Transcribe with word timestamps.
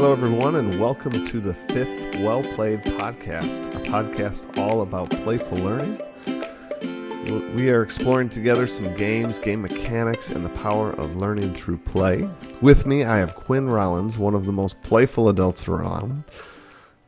Hello, 0.00 0.12
everyone, 0.12 0.56
and 0.56 0.80
welcome 0.80 1.26
to 1.26 1.40
the 1.40 1.52
fifth 1.52 2.16
Well 2.20 2.42
Played 2.42 2.80
podcast, 2.84 3.66
a 3.66 3.80
podcast 3.90 4.56
all 4.56 4.80
about 4.80 5.10
playful 5.10 5.58
learning. 5.58 6.00
We 7.54 7.68
are 7.68 7.82
exploring 7.82 8.30
together 8.30 8.66
some 8.66 8.94
games, 8.94 9.38
game 9.38 9.60
mechanics, 9.60 10.30
and 10.30 10.42
the 10.42 10.48
power 10.48 10.92
of 10.92 11.16
learning 11.16 11.52
through 11.52 11.76
play. 11.76 12.26
With 12.62 12.86
me, 12.86 13.04
I 13.04 13.18
have 13.18 13.36
Quinn 13.36 13.68
Rollins, 13.68 14.16
one 14.16 14.34
of 14.34 14.46
the 14.46 14.52
most 14.52 14.80
playful 14.80 15.28
adults 15.28 15.68
around. 15.68 16.24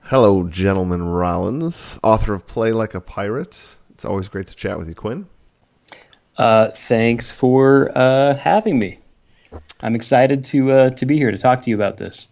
Hello, 0.02 0.46
gentleman 0.46 1.02
Rollins, 1.02 1.98
author 2.02 2.34
of 2.34 2.46
Play 2.46 2.72
Like 2.72 2.95
a 2.95 3.00
Pirate. 3.00 3.59
It's 3.88 4.04
always 4.04 4.29
great 4.29 4.48
to 4.48 4.54
chat 4.54 4.77
with 4.77 4.90
you, 4.90 4.95
Quinn. 4.95 5.29
Uh, 6.36 6.68
thanks 6.72 7.30
for 7.30 7.90
uh, 7.96 8.36
having 8.36 8.79
me. 8.79 8.98
I'm 9.80 9.95
excited 9.95 10.45
to 10.45 10.70
uh, 10.70 10.90
to 10.90 11.06
be 11.06 11.16
here 11.16 11.30
to 11.30 11.38
talk 11.38 11.62
to 11.62 11.70
you 11.70 11.77
about 11.77 11.96
this. 11.96 12.29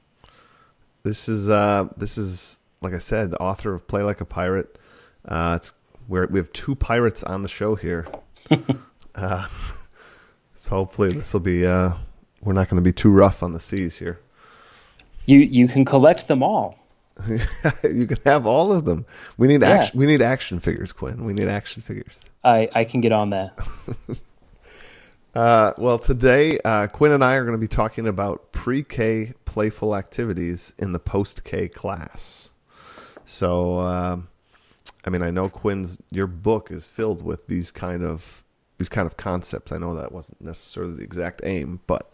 This 1.03 1.29
is 1.29 1.49
uh, 1.49 1.89
this 1.97 2.19
is 2.19 2.59
like 2.81 2.95
I 2.95 2.99
said, 2.99 3.31
the 3.31 3.41
author 3.41 3.75
of 3.75 3.87
Play 3.87 4.03
Like 4.03 4.21
a 4.21 4.25
Pirate. 4.25 4.79
Uh, 5.25 5.55
it's 5.57 5.75
where 6.07 6.27
we 6.27 6.39
have 6.39 6.53
two 6.53 6.75
pirates 6.75 7.23
on 7.23 7.43
the 7.43 7.49
show 7.49 7.75
here. 7.75 8.07
uh, 9.15 9.47
so 10.55 10.71
hopefully 10.71 11.13
this 11.13 11.33
will 11.33 11.41
be 11.41 11.67
uh, 11.67 11.93
we're 12.43 12.53
not 12.53 12.69
going 12.69 12.83
to 12.83 12.87
be 12.87 12.93
too 12.93 13.11
rough 13.11 13.43
on 13.43 13.53
the 13.53 13.61
seas 13.61 13.99
here. 13.99 14.21
You 15.27 15.39
you 15.39 15.69
can 15.69 15.85
collect 15.85 16.29
them 16.29 16.43
all. 16.43 16.79
you 17.29 18.07
can 18.07 18.19
have 18.25 18.47
all 18.47 18.73
of 18.73 18.85
them. 18.85 19.05
We 19.37 19.47
need 19.47 19.61
yeah. 19.61 19.71
action. 19.71 19.99
We 19.99 20.07
need 20.07 20.23
action 20.23 20.61
figures, 20.61 20.93
Quinn. 20.93 21.25
We 21.25 21.33
need 21.33 21.49
action 21.49 21.83
figures. 21.83 22.25
I 22.45 22.69
I 22.75 22.85
can 22.85 23.01
get 23.01 23.13
on 23.13 23.31
that. 23.31 23.59
Uh, 25.35 25.73
well, 25.79 25.99
today 25.99 26.59
uh, 26.65 26.89
Quinn 26.89 27.13
and 27.13 27.23
I 27.23 27.37
are 27.37 27.45
going 27.45 27.55
to 27.55 27.59
be 27.61 27.69
talking 27.69 28.09
about 28.09 28.51
pre-K 28.53 29.35
playful 29.51 29.97
activities 29.97 30.75
in 30.79 30.93
the 30.93 31.01
post-K 31.01 31.67
class. 31.67 32.53
So, 33.25 33.81
uh, 33.81 34.19
I 35.05 35.11
mean, 35.11 35.23
I 35.23 35.33
know 35.33 35.49
Quinn's 35.49 35.99
your 36.13 36.29
book 36.29 36.71
is 36.71 36.89
filled 36.89 37.23
with 37.23 37.49
these 37.49 37.73
kind 37.73 38.05
of 38.05 38.45
these 38.79 38.89
kind 38.89 39.07
of 39.07 39.17
concepts. 39.17 39.73
I 39.73 39.79
know 39.79 39.97
that 39.97 40.13
wasn't 40.13 40.41
necessarily 40.41 40.95
the 40.95 41.03
exact 41.03 41.41
aim, 41.43 41.81
but 41.89 42.09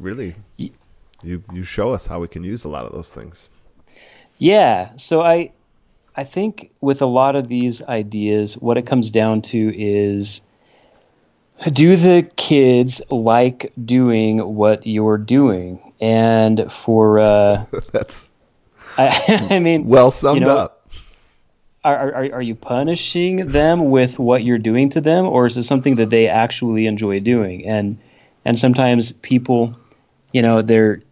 really, 0.00 0.34
you 0.56 1.44
you 1.52 1.62
show 1.62 1.92
us 1.92 2.06
how 2.06 2.18
we 2.18 2.26
can 2.26 2.42
use 2.42 2.64
a 2.64 2.68
lot 2.68 2.86
of 2.86 2.92
those 2.92 3.14
things. 3.14 3.48
Yeah. 4.36 4.96
So 4.96 5.22
I 5.22 5.52
I 6.16 6.24
think 6.24 6.72
with 6.80 7.02
a 7.02 7.06
lot 7.06 7.36
of 7.36 7.46
these 7.46 7.82
ideas, 7.82 8.58
what 8.58 8.78
it 8.78 8.86
comes 8.86 9.12
down 9.12 9.42
to 9.42 9.58
is 9.72 10.40
do 11.72 11.94
the 11.94 12.28
kids 12.36 13.00
like 13.12 13.72
doing 13.82 14.38
what 14.38 14.88
you're 14.88 15.18
doing? 15.18 15.89
And 16.00 16.70
for 16.72 17.18
uh, 17.18 17.66
that's, 17.92 18.30
I, 18.96 19.46
I, 19.50 19.58
mean, 19.58 19.86
well 19.86 20.10
summed 20.10 20.40
you 20.40 20.46
know, 20.46 20.56
up. 20.56 20.88
Are, 21.82 22.12
are 22.12 22.32
are 22.34 22.42
you 22.42 22.54
punishing 22.54 23.46
them 23.46 23.90
with 23.90 24.18
what 24.18 24.44
you're 24.44 24.58
doing 24.58 24.90
to 24.90 25.00
them, 25.00 25.26
or 25.26 25.46
is 25.46 25.56
it 25.56 25.62
something 25.62 25.94
that 25.96 26.10
they 26.10 26.28
actually 26.28 26.86
enjoy 26.86 27.20
doing? 27.20 27.66
And 27.66 27.98
and 28.44 28.58
sometimes 28.58 29.12
people, 29.12 29.76
you 30.32 30.42
know, 30.42 30.62
they're 30.62 31.02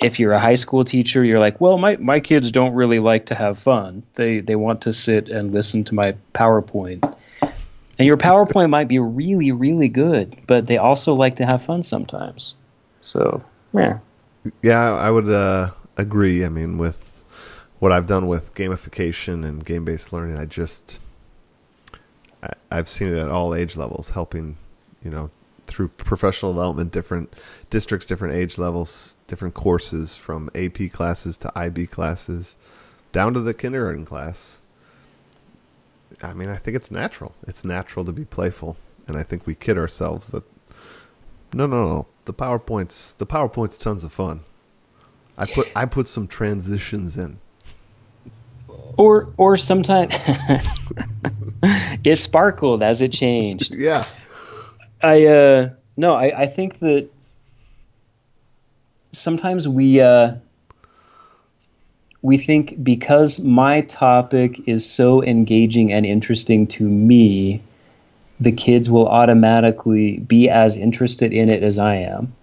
if 0.00 0.18
you're 0.18 0.32
a 0.32 0.40
high 0.40 0.54
school 0.54 0.84
teacher, 0.84 1.22
you're 1.22 1.38
like, 1.38 1.60
well, 1.60 1.76
my, 1.76 1.96
my 1.96 2.20
kids 2.20 2.50
don't 2.50 2.72
really 2.72 3.00
like 3.00 3.26
to 3.26 3.34
have 3.34 3.58
fun. 3.58 4.02
They 4.14 4.40
they 4.40 4.56
want 4.56 4.82
to 4.82 4.92
sit 4.92 5.28
and 5.28 5.52
listen 5.52 5.84
to 5.84 5.94
my 5.94 6.16
PowerPoint. 6.34 7.16
And 7.42 8.06
your 8.06 8.16
PowerPoint 8.16 8.70
might 8.70 8.88
be 8.88 8.98
really, 8.98 9.52
really 9.52 9.88
good, 9.88 10.34
but 10.46 10.66
they 10.66 10.78
also 10.78 11.14
like 11.14 11.36
to 11.36 11.44
have 11.44 11.62
fun 11.62 11.82
sometimes. 11.82 12.54
So, 13.02 13.44
yeah. 13.74 13.98
Yeah, 14.62 14.94
I 14.94 15.10
would 15.10 15.28
uh, 15.28 15.70
agree. 15.96 16.44
I 16.44 16.48
mean, 16.48 16.78
with 16.78 17.24
what 17.78 17.92
I've 17.92 18.06
done 18.06 18.26
with 18.26 18.54
gamification 18.54 19.44
and 19.46 19.64
game 19.64 19.84
based 19.84 20.12
learning, 20.12 20.36
I 20.38 20.46
just, 20.46 20.98
I, 22.42 22.50
I've 22.70 22.88
seen 22.88 23.08
it 23.08 23.18
at 23.18 23.30
all 23.30 23.54
age 23.54 23.76
levels, 23.76 24.10
helping, 24.10 24.56
you 25.04 25.10
know, 25.10 25.30
through 25.66 25.88
professional 25.88 26.52
development, 26.52 26.92
different 26.92 27.34
districts, 27.70 28.06
different 28.06 28.34
age 28.34 28.58
levels, 28.58 29.16
different 29.26 29.54
courses 29.54 30.16
from 30.16 30.50
AP 30.54 30.90
classes 30.90 31.38
to 31.38 31.52
IB 31.56 31.86
classes, 31.86 32.56
down 33.12 33.34
to 33.34 33.40
the 33.40 33.54
kindergarten 33.54 34.04
class 34.04 34.60
I 36.22 36.34
mean, 36.34 36.48
I 36.48 36.56
think 36.56 36.76
it's 36.76 36.90
natural. 36.90 37.34
It's 37.46 37.64
natural 37.64 38.04
to 38.04 38.12
be 38.12 38.24
playful, 38.24 38.76
and 39.06 39.16
I 39.16 39.22
think 39.22 39.46
we 39.46 39.54
kid 39.54 39.78
ourselves 39.78 40.28
that 40.28 40.44
no, 41.52 41.66
no, 41.66 41.84
no. 41.88 42.06
The 42.24 42.34
PowerPoint's 42.34 43.14
the 43.14 43.26
PowerPoint's 43.26 43.78
tons 43.78 44.04
of 44.04 44.12
fun. 44.12 44.40
I 45.38 45.46
put 45.46 45.68
I 45.74 45.86
put 45.86 46.06
some 46.06 46.26
transitions 46.26 47.16
in. 47.16 47.38
Or 48.96 49.32
or 49.36 49.56
sometimes 49.56 50.14
it 52.04 52.16
sparkled 52.16 52.82
as 52.82 53.02
it 53.02 53.12
changed. 53.12 53.74
Yeah. 53.74 54.04
I 55.02 55.26
uh 55.26 55.70
no, 55.96 56.14
I, 56.14 56.42
I 56.42 56.46
think 56.46 56.78
that 56.80 57.08
sometimes 59.12 59.68
we 59.68 60.00
uh 60.00 60.34
we 62.22 62.36
think 62.36 62.82
because 62.82 63.40
my 63.40 63.80
topic 63.82 64.68
is 64.68 64.88
so 64.90 65.22
engaging 65.22 65.92
and 65.92 66.04
interesting 66.04 66.66
to 66.66 66.84
me, 66.84 67.62
the 68.40 68.52
kids 68.52 68.90
will 68.90 69.06
automatically 69.06 70.18
be 70.18 70.48
as 70.48 70.76
interested 70.76 71.32
in 71.32 71.50
it 71.50 71.62
as 71.62 71.78
I 71.78 71.96
am. 71.96 72.34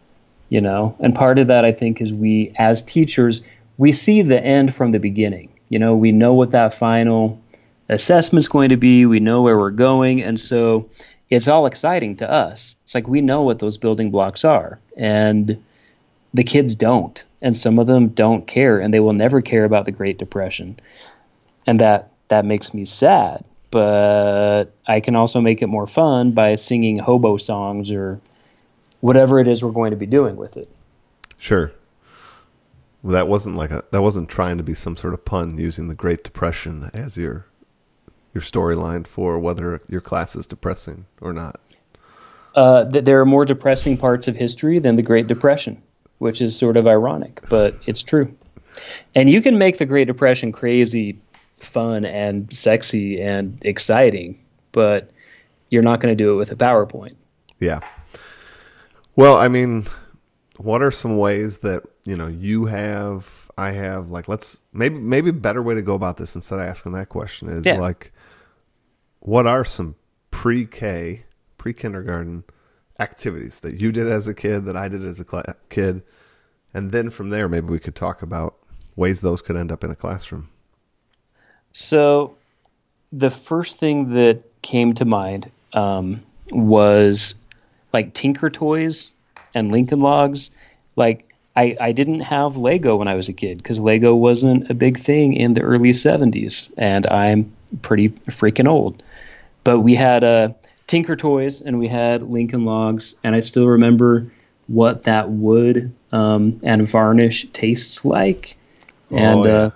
You 0.50 0.62
know, 0.62 0.96
and 1.00 1.14
part 1.14 1.40
of 1.40 1.48
that 1.48 1.66
I 1.66 1.74
think 1.74 2.00
is 2.00 2.14
we, 2.14 2.54
as 2.56 2.82
teachers, 2.82 3.44
we 3.78 3.92
see 3.92 4.22
the 4.22 4.42
end 4.42 4.74
from 4.74 4.92
the 4.92 5.00
beginning. 5.00 5.50
You 5.68 5.80
know, 5.80 5.98
we 5.98 6.14
know 6.14 6.36
what 6.36 6.52
that 6.52 6.74
final 6.74 7.42
assessment's 7.90 8.48
going 8.48 8.70
to 8.70 8.78
be, 8.78 9.06
we 9.06 9.20
know 9.20 9.42
where 9.42 9.58
we're 9.58 9.72
going, 9.72 10.24
and 10.24 10.40
so 10.40 10.90
it's 11.30 11.50
all 11.50 11.66
exciting 11.66 12.18
to 12.18 12.32
us. 12.32 12.78
It's 12.84 12.96
like 12.96 13.10
we 13.10 13.20
know 13.20 13.42
what 13.42 13.60
those 13.60 13.78
building 13.78 14.10
blocks 14.10 14.46
are, 14.46 14.80
and 14.96 15.62
the 16.34 16.44
kids 16.46 16.76
don't 16.76 17.26
and 17.42 17.56
some 17.56 17.80
of 17.80 17.88
them 17.88 18.10
don't 18.10 18.46
care 18.46 18.80
and 18.80 18.94
they 18.94 19.00
will 19.00 19.14
never 19.14 19.42
care 19.42 19.66
about 19.66 19.86
the 19.86 19.92
Great 19.92 20.18
Depression. 20.18 20.80
And 21.66 21.80
that 21.82 22.12
that 22.30 22.46
makes 22.46 22.74
me 22.74 22.86
sad, 22.86 23.44
but 23.72 24.66
I 24.86 25.00
can 25.00 25.16
also 25.16 25.42
make 25.42 25.62
it 25.62 25.68
more 25.68 25.88
fun 25.88 26.32
by 26.32 26.56
singing 26.56 26.98
hobo 26.98 27.38
songs 27.38 27.92
or 27.92 28.20
whatever 29.02 29.40
it 29.40 29.48
is 29.48 29.64
we're 29.64 29.72
going 29.72 29.92
to 29.92 29.98
be 29.98 30.06
doing 30.06 30.36
with 30.36 30.58
it. 30.58 30.70
Sure. 31.38 31.72
Well, 33.04 33.14
that 33.14 33.28
wasn't 33.28 33.56
like 33.56 33.72
a 33.72 33.84
that 33.92 34.02
wasn't 34.02 34.30
trying 34.30 34.58
to 34.58 34.64
be 34.64 34.74
some 34.74 34.98
sort 34.98 35.14
of 35.14 35.24
pun 35.24 35.58
using 35.58 35.88
the 35.88 35.96
Great 35.96 36.24
Depression 36.24 36.90
as 36.94 37.18
your 37.18 37.46
your 38.34 38.42
storyline 38.42 39.06
for 39.06 39.40
whether 39.40 39.82
your 39.88 40.02
class 40.02 40.36
is 40.36 40.48
depressing 40.48 41.06
or 41.22 41.34
not. 41.34 41.60
Uh, 42.56 42.86
th- 42.86 43.06
there 43.06 43.22
are 43.22 43.26
more 43.26 43.46
depressing 43.46 43.98
parts 43.98 44.28
of 44.28 44.36
history 44.36 44.80
than 44.80 44.96
the 44.96 45.04
Great 45.04 45.28
Depression 45.28 45.82
which 46.20 46.42
is 46.42 46.58
sort 46.58 46.78
of 46.78 46.88
ironic, 46.88 47.42
but 47.50 47.76
it's 47.86 48.02
true. 48.02 48.36
And 49.16 49.30
you 49.30 49.42
can 49.42 49.58
make 49.58 49.78
the 49.78 49.86
Great 49.86 50.08
Depression 50.08 50.52
crazy, 50.52 51.20
fun, 51.60 52.06
and 52.06 52.52
sexy 52.52 53.22
and 53.22 53.58
exciting, 53.64 54.44
but 54.72 55.10
you're 55.70 55.84
not 55.84 56.00
going 56.00 56.12
to 56.12 56.24
do 56.24 56.34
it 56.34 56.36
with 56.36 56.52
a 56.52 56.56
PowerPoint. 56.56 57.16
Yeah. 57.60 57.80
Well, 59.16 59.38
I 59.38 59.48
mean, 59.48 59.88
what 60.58 60.82
are 60.82 60.92
some 60.92 61.18
ways 61.18 61.60
that 61.60 61.84
you 62.04 62.16
know 62.16 62.28
you 62.28 62.66
have, 62.66 63.50
I 63.58 63.72
have, 63.72 64.10
like 64.10 64.28
let's 64.28 64.60
maybe 64.74 64.98
maybe 64.98 65.32
a 65.32 65.34
better 65.34 65.62
way 65.62 65.76
to 65.76 65.82
go 65.82 65.96
about 65.96 66.18
this 66.18 66.36
instead 66.36 66.60
of 66.60 66.66
asking 66.68 66.94
that 66.94 67.10
question 67.10 67.50
is 67.50 67.66
yeah. 67.66 67.80
like, 67.80 68.12
what 69.20 69.48
are 69.48 69.66
some 69.66 69.96
pre-K, 70.32 71.26
pre-kindergarten 71.58 72.44
activities 73.00 73.60
that 73.62 73.80
you 73.80 73.92
did 73.92 74.08
as 74.08 74.28
a 74.28 74.34
kid, 74.34 74.66
that 74.66 74.78
I 74.78 74.88
did 74.88 75.04
as 75.04 75.20
a 75.20 75.26
cl- 75.26 75.44
kid, 75.70 76.04
and 76.74 76.92
then 76.92 77.10
from 77.10 77.30
there, 77.30 77.50
maybe 77.50 77.68
we 77.68 77.80
could 77.80 77.96
talk 77.96 78.22
about 78.22 78.56
ways 78.96 79.22
those 79.22 79.42
could 79.42 79.56
end 79.56 79.72
up 79.72 79.84
in 79.84 79.92
a 79.92 79.96
classroom. 79.96 80.50
So, 81.72 82.36
the 83.12 83.30
first 83.30 83.80
thing 83.80 84.12
that 84.12 84.44
came 84.62 84.94
to 84.96 85.06
mind 85.06 85.52
um, 85.74 86.24
was 86.52 87.36
like 87.94 88.14
Tinker 88.14 88.50
Toys 88.50 89.12
and 89.56 89.72
Lincoln 89.72 90.02
Logs. 90.02 90.52
Like, 90.96 91.28
I, 91.56 91.76
I 91.80 91.92
didn't 91.92 92.20
have 92.20 92.58
Lego 92.58 92.98
when 92.98 93.08
I 93.08 93.16
was 93.16 93.30
a 93.30 93.34
kid 93.34 93.58
because 93.58 93.80
Lego 93.80 94.14
wasn't 94.14 94.70
a 94.70 94.74
big 94.74 95.00
thing 95.00 95.34
in 95.34 95.54
the 95.54 95.62
early 95.62 95.92
70s, 95.92 96.72
and 96.78 97.08
I'm 97.08 97.52
pretty 97.82 98.10
freaking 98.10 98.68
old. 98.68 99.02
But 99.64 99.80
we 99.80 99.96
had 99.96 100.24
uh, 100.24 100.50
Tinker 100.86 101.16
Toys 101.16 101.62
and 101.62 101.80
we 101.80 101.88
had 101.88 102.22
Lincoln 102.22 102.66
Logs, 102.66 103.16
and 103.24 103.36
I 103.36 103.40
still 103.40 103.68
remember 103.68 104.32
what 104.68 105.04
that 105.04 105.30
wood 105.30 105.94
um, 106.12 106.60
and 106.64 106.88
varnish 106.88 107.48
tastes 107.52 108.06
like, 108.06 108.56
oh, 109.12 109.18
and 109.18 109.44
yeah. 109.44 109.52
uh, 109.52 109.70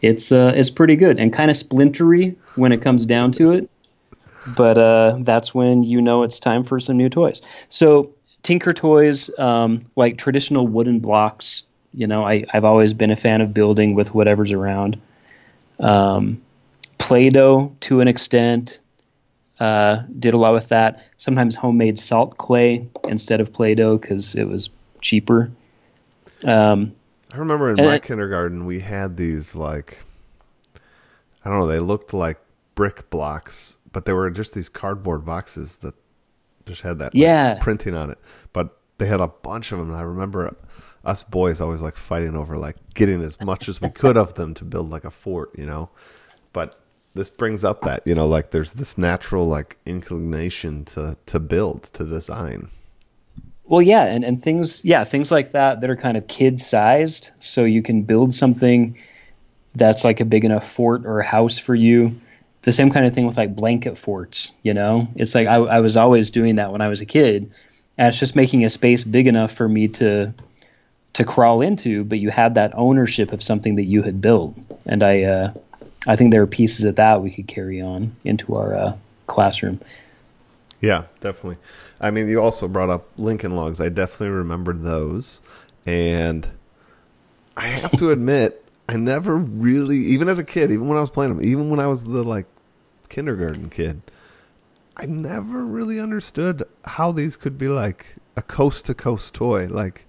it's 0.00 0.32
uh, 0.32 0.52
it's 0.54 0.70
pretty 0.70 0.96
good 0.96 1.18
and 1.18 1.32
kind 1.32 1.50
of 1.50 1.56
splintery 1.56 2.36
when 2.56 2.72
it 2.72 2.82
comes 2.82 3.06
down 3.06 3.32
to 3.32 3.52
it. 3.52 3.70
But 4.46 4.78
uh, 4.78 5.18
that's 5.20 5.54
when 5.54 5.84
you 5.84 6.00
know 6.00 6.22
it's 6.22 6.38
time 6.40 6.64
for 6.64 6.80
some 6.80 6.96
new 6.96 7.10
toys. 7.10 7.42
So 7.68 8.14
Tinker 8.42 8.72
Toys, 8.72 9.30
um, 9.38 9.84
like 9.96 10.16
traditional 10.16 10.66
wooden 10.66 11.00
blocks 11.00 11.64
You 11.92 12.06
know, 12.06 12.24
I, 12.24 12.44
I've 12.52 12.64
always 12.64 12.92
been 12.92 13.10
a 13.10 13.16
fan 13.16 13.40
of 13.40 13.52
building 13.52 13.94
with 13.94 14.14
whatever's 14.14 14.52
around. 14.52 15.00
Um, 15.78 16.42
Play-Doh 16.98 17.76
to 17.80 18.00
an 18.00 18.08
extent. 18.08 18.80
Uh, 19.58 20.02
did 20.18 20.32
a 20.32 20.38
lot 20.38 20.54
with 20.54 20.68
that. 20.68 21.04
Sometimes 21.18 21.56
homemade 21.56 21.98
salt 21.98 22.38
clay 22.38 22.88
instead 23.08 23.40
of 23.40 23.52
Play-Doh 23.52 23.98
because 23.98 24.34
it 24.34 24.44
was 24.44 24.70
cheaper. 25.00 25.50
Um, 26.44 26.94
I 27.32 27.38
remember 27.38 27.70
in 27.70 27.78
And 27.78 27.86
my 27.88 27.94
I- 27.94 27.98
kindergarten 27.98 28.66
we 28.66 28.80
had 28.80 29.16
these 29.16 29.54
like 29.54 30.04
I 31.44 31.48
don't 31.48 31.58
know, 31.58 31.66
they 31.66 31.78
looked 31.80 32.12
like 32.12 32.38
brick 32.74 33.08
blocks, 33.10 33.76
but 33.92 34.04
they 34.04 34.12
were 34.12 34.30
just 34.30 34.52
these 34.54 34.68
cardboard 34.68 35.24
boxes 35.24 35.76
that 35.76 35.94
just 36.66 36.82
had 36.82 36.98
that 36.98 37.14
like, 37.14 37.14
Yeah. 37.14 37.58
printing 37.60 37.94
on 37.94 38.10
it. 38.10 38.18
But 38.52 38.76
they 38.98 39.06
had 39.06 39.20
a 39.20 39.28
bunch 39.28 39.72
of 39.72 39.78
them. 39.78 39.88
And 39.88 39.96
I 39.96 40.02
remember 40.02 40.54
us 41.04 41.22
boys 41.24 41.60
always 41.62 41.80
like 41.80 41.96
fighting 41.96 42.36
over 42.36 42.56
like 42.58 42.76
getting 42.94 43.22
as 43.22 43.40
much 43.40 43.68
as 43.68 43.80
we 43.80 43.88
could 43.88 44.18
of 44.18 44.34
them 44.34 44.52
to 44.54 44.64
build 44.64 44.90
like 44.90 45.04
a 45.04 45.10
fort, 45.10 45.50
you 45.58 45.64
know. 45.64 45.88
But 46.52 46.78
this 47.14 47.30
brings 47.30 47.64
up 47.64 47.80
that 47.82 48.02
you 48.06 48.14
know, 48.14 48.26
like 48.26 48.50
there's 48.50 48.74
this 48.74 48.98
natural 48.98 49.46
like 49.48 49.78
inclination 49.86 50.84
to 50.86 51.16
to 51.26 51.40
build 51.40 51.84
to 51.84 52.04
design. 52.04 52.68
Well, 53.70 53.80
yeah, 53.80 54.02
and, 54.04 54.24
and 54.24 54.42
things, 54.42 54.84
yeah, 54.84 55.04
things 55.04 55.30
like 55.30 55.52
that 55.52 55.80
that 55.80 55.90
are 55.90 55.96
kind 55.96 56.16
of 56.16 56.26
kid 56.26 56.58
sized, 56.58 57.30
so 57.38 57.62
you 57.62 57.84
can 57.84 58.02
build 58.02 58.34
something 58.34 58.98
that's 59.76 60.04
like 60.04 60.18
a 60.18 60.24
big 60.24 60.44
enough 60.44 60.68
fort 60.68 61.06
or 61.06 61.20
a 61.20 61.24
house 61.24 61.56
for 61.56 61.72
you. 61.72 62.20
The 62.62 62.72
same 62.72 62.90
kind 62.90 63.06
of 63.06 63.14
thing 63.14 63.26
with 63.26 63.36
like 63.36 63.54
blanket 63.54 63.96
forts, 63.96 64.50
you 64.64 64.74
know? 64.74 65.06
It's 65.14 65.36
like 65.36 65.46
I, 65.46 65.54
I 65.54 65.80
was 65.82 65.96
always 65.96 66.32
doing 66.32 66.56
that 66.56 66.72
when 66.72 66.80
I 66.80 66.88
was 66.88 67.00
a 67.00 67.06
kid, 67.06 67.52
and 67.96 68.08
it's 68.08 68.18
just 68.18 68.34
making 68.34 68.64
a 68.64 68.70
space 68.70 69.04
big 69.04 69.28
enough 69.28 69.52
for 69.52 69.68
me 69.68 69.86
to 69.86 70.34
to 71.12 71.24
crawl 71.24 71.60
into, 71.60 72.02
but 72.02 72.18
you 72.18 72.28
had 72.28 72.56
that 72.56 72.72
ownership 72.74 73.32
of 73.32 73.40
something 73.40 73.76
that 73.76 73.84
you 73.84 74.02
had 74.02 74.20
built, 74.20 74.56
and 74.84 75.04
I 75.04 75.22
uh, 75.22 75.52
I 76.08 76.16
think 76.16 76.32
there 76.32 76.42
are 76.42 76.48
pieces 76.48 76.86
of 76.86 76.96
that 76.96 77.22
we 77.22 77.30
could 77.30 77.46
carry 77.46 77.82
on 77.82 78.16
into 78.24 78.56
our 78.56 78.74
uh, 78.74 78.96
classroom. 79.28 79.78
Yeah, 80.80 81.04
definitely. 81.20 81.58
I 82.00 82.10
mean, 82.10 82.28
you 82.28 82.40
also 82.40 82.66
brought 82.66 82.90
up 82.90 83.06
Lincoln 83.16 83.54
Logs. 83.54 83.80
I 83.80 83.88
definitely 83.90 84.28
remember 84.28 84.72
those. 84.72 85.42
And 85.86 86.48
I 87.56 87.66
have 87.66 87.92
to 87.98 88.10
admit, 88.12 88.64
I 88.88 88.96
never 88.96 89.36
really, 89.36 89.98
even 89.98 90.28
as 90.28 90.38
a 90.38 90.44
kid, 90.44 90.70
even 90.70 90.88
when 90.88 90.96
I 90.96 91.00
was 91.00 91.10
playing 91.10 91.36
them, 91.36 91.44
even 91.44 91.70
when 91.70 91.80
I 91.80 91.86
was 91.86 92.04
the 92.04 92.22
like 92.24 92.46
kindergarten 93.08 93.68
kid, 93.68 94.00
I 94.96 95.06
never 95.06 95.64
really 95.64 96.00
understood 96.00 96.62
how 96.84 97.12
these 97.12 97.36
could 97.36 97.58
be 97.58 97.68
like 97.68 98.16
a 98.36 98.42
coast 98.42 98.86
to 98.86 98.94
coast 98.94 99.34
toy. 99.34 99.66
Like, 99.66 100.06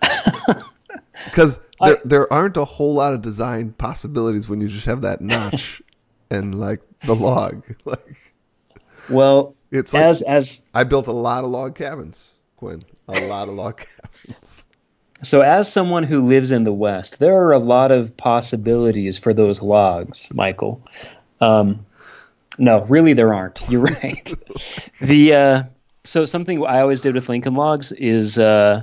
because 1.24 1.60
there, 1.80 2.00
there 2.04 2.32
aren't 2.32 2.56
a 2.56 2.64
whole 2.64 2.94
lot 2.94 3.12
of 3.12 3.22
design 3.22 3.72
possibilities 3.72 4.48
when 4.48 4.60
you 4.60 4.68
just 4.68 4.86
have 4.86 5.02
that 5.02 5.20
notch 5.20 5.82
and 6.30 6.58
like 6.58 6.80
the 7.04 7.14
log. 7.14 7.64
Like, 7.84 8.32
Well, 9.10 9.54
it's 9.72 9.92
like 9.92 10.04
as 10.04 10.22
as 10.22 10.64
I 10.72 10.84
built 10.84 11.08
a 11.08 11.12
lot 11.12 11.42
of 11.42 11.50
log 11.50 11.74
cabins, 11.74 12.34
Quinn. 12.56 12.82
A 13.08 13.26
lot 13.26 13.48
of 13.48 13.54
log 13.54 13.78
cabins. 14.22 14.66
So, 15.24 15.40
as 15.40 15.72
someone 15.72 16.02
who 16.02 16.26
lives 16.26 16.50
in 16.50 16.64
the 16.64 16.72
West, 16.72 17.18
there 17.18 17.36
are 17.46 17.52
a 17.52 17.58
lot 17.58 17.92
of 17.92 18.16
possibilities 18.16 19.18
for 19.18 19.32
those 19.32 19.62
logs, 19.62 20.32
Michael. 20.34 20.82
Um, 21.40 21.86
no, 22.58 22.82
really, 22.84 23.12
there 23.12 23.32
aren't. 23.32 23.62
You're 23.68 23.82
right. 24.02 24.32
the 25.00 25.34
uh, 25.34 25.62
so 26.04 26.24
something 26.24 26.64
I 26.66 26.80
always 26.80 27.00
did 27.00 27.14
with 27.14 27.28
Lincoln 27.28 27.54
Logs 27.54 27.92
is 27.92 28.38
uh, 28.38 28.82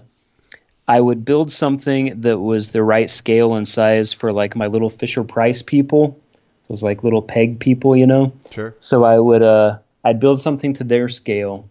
I 0.87 0.99
would 0.99 1.25
build 1.25 1.51
something 1.51 2.21
that 2.21 2.39
was 2.39 2.69
the 2.69 2.81
right 2.81 3.09
scale 3.09 3.55
and 3.55 3.67
size 3.67 4.13
for 4.13 4.31
like 4.31 4.55
my 4.55 4.67
little 4.67 4.89
Fisher 4.89 5.23
Price 5.23 5.61
people, 5.61 6.19
those 6.67 6.81
like 6.81 7.03
little 7.03 7.21
peg 7.21 7.59
people, 7.59 7.95
you 7.95 8.07
know. 8.07 8.33
Sure. 8.51 8.75
So 8.79 9.03
I 9.03 9.19
would 9.19 9.43
uh, 9.43 9.79
I'd 10.03 10.19
build 10.19 10.39
something 10.39 10.73
to 10.73 10.83
their 10.83 11.09
scale, 11.09 11.69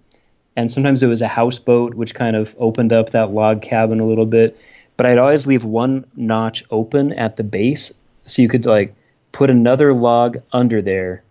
and 0.56 0.70
sometimes 0.70 1.02
it 1.02 1.08
was 1.08 1.22
a 1.22 1.28
houseboat, 1.28 1.94
which 1.94 2.14
kind 2.14 2.36
of 2.36 2.54
opened 2.58 2.92
up 2.92 3.10
that 3.10 3.30
log 3.30 3.62
cabin 3.62 4.00
a 4.00 4.06
little 4.06 4.26
bit. 4.26 4.58
But 4.96 5.06
I'd 5.06 5.18
always 5.18 5.46
leave 5.46 5.64
one 5.64 6.04
notch 6.16 6.64
open 6.70 7.12
at 7.12 7.36
the 7.36 7.44
base, 7.44 7.92
so 8.24 8.42
you 8.42 8.48
could 8.48 8.66
like 8.66 8.94
put 9.32 9.50
another 9.50 9.94
log 9.94 10.38
under 10.52 10.82
there, 10.82 11.22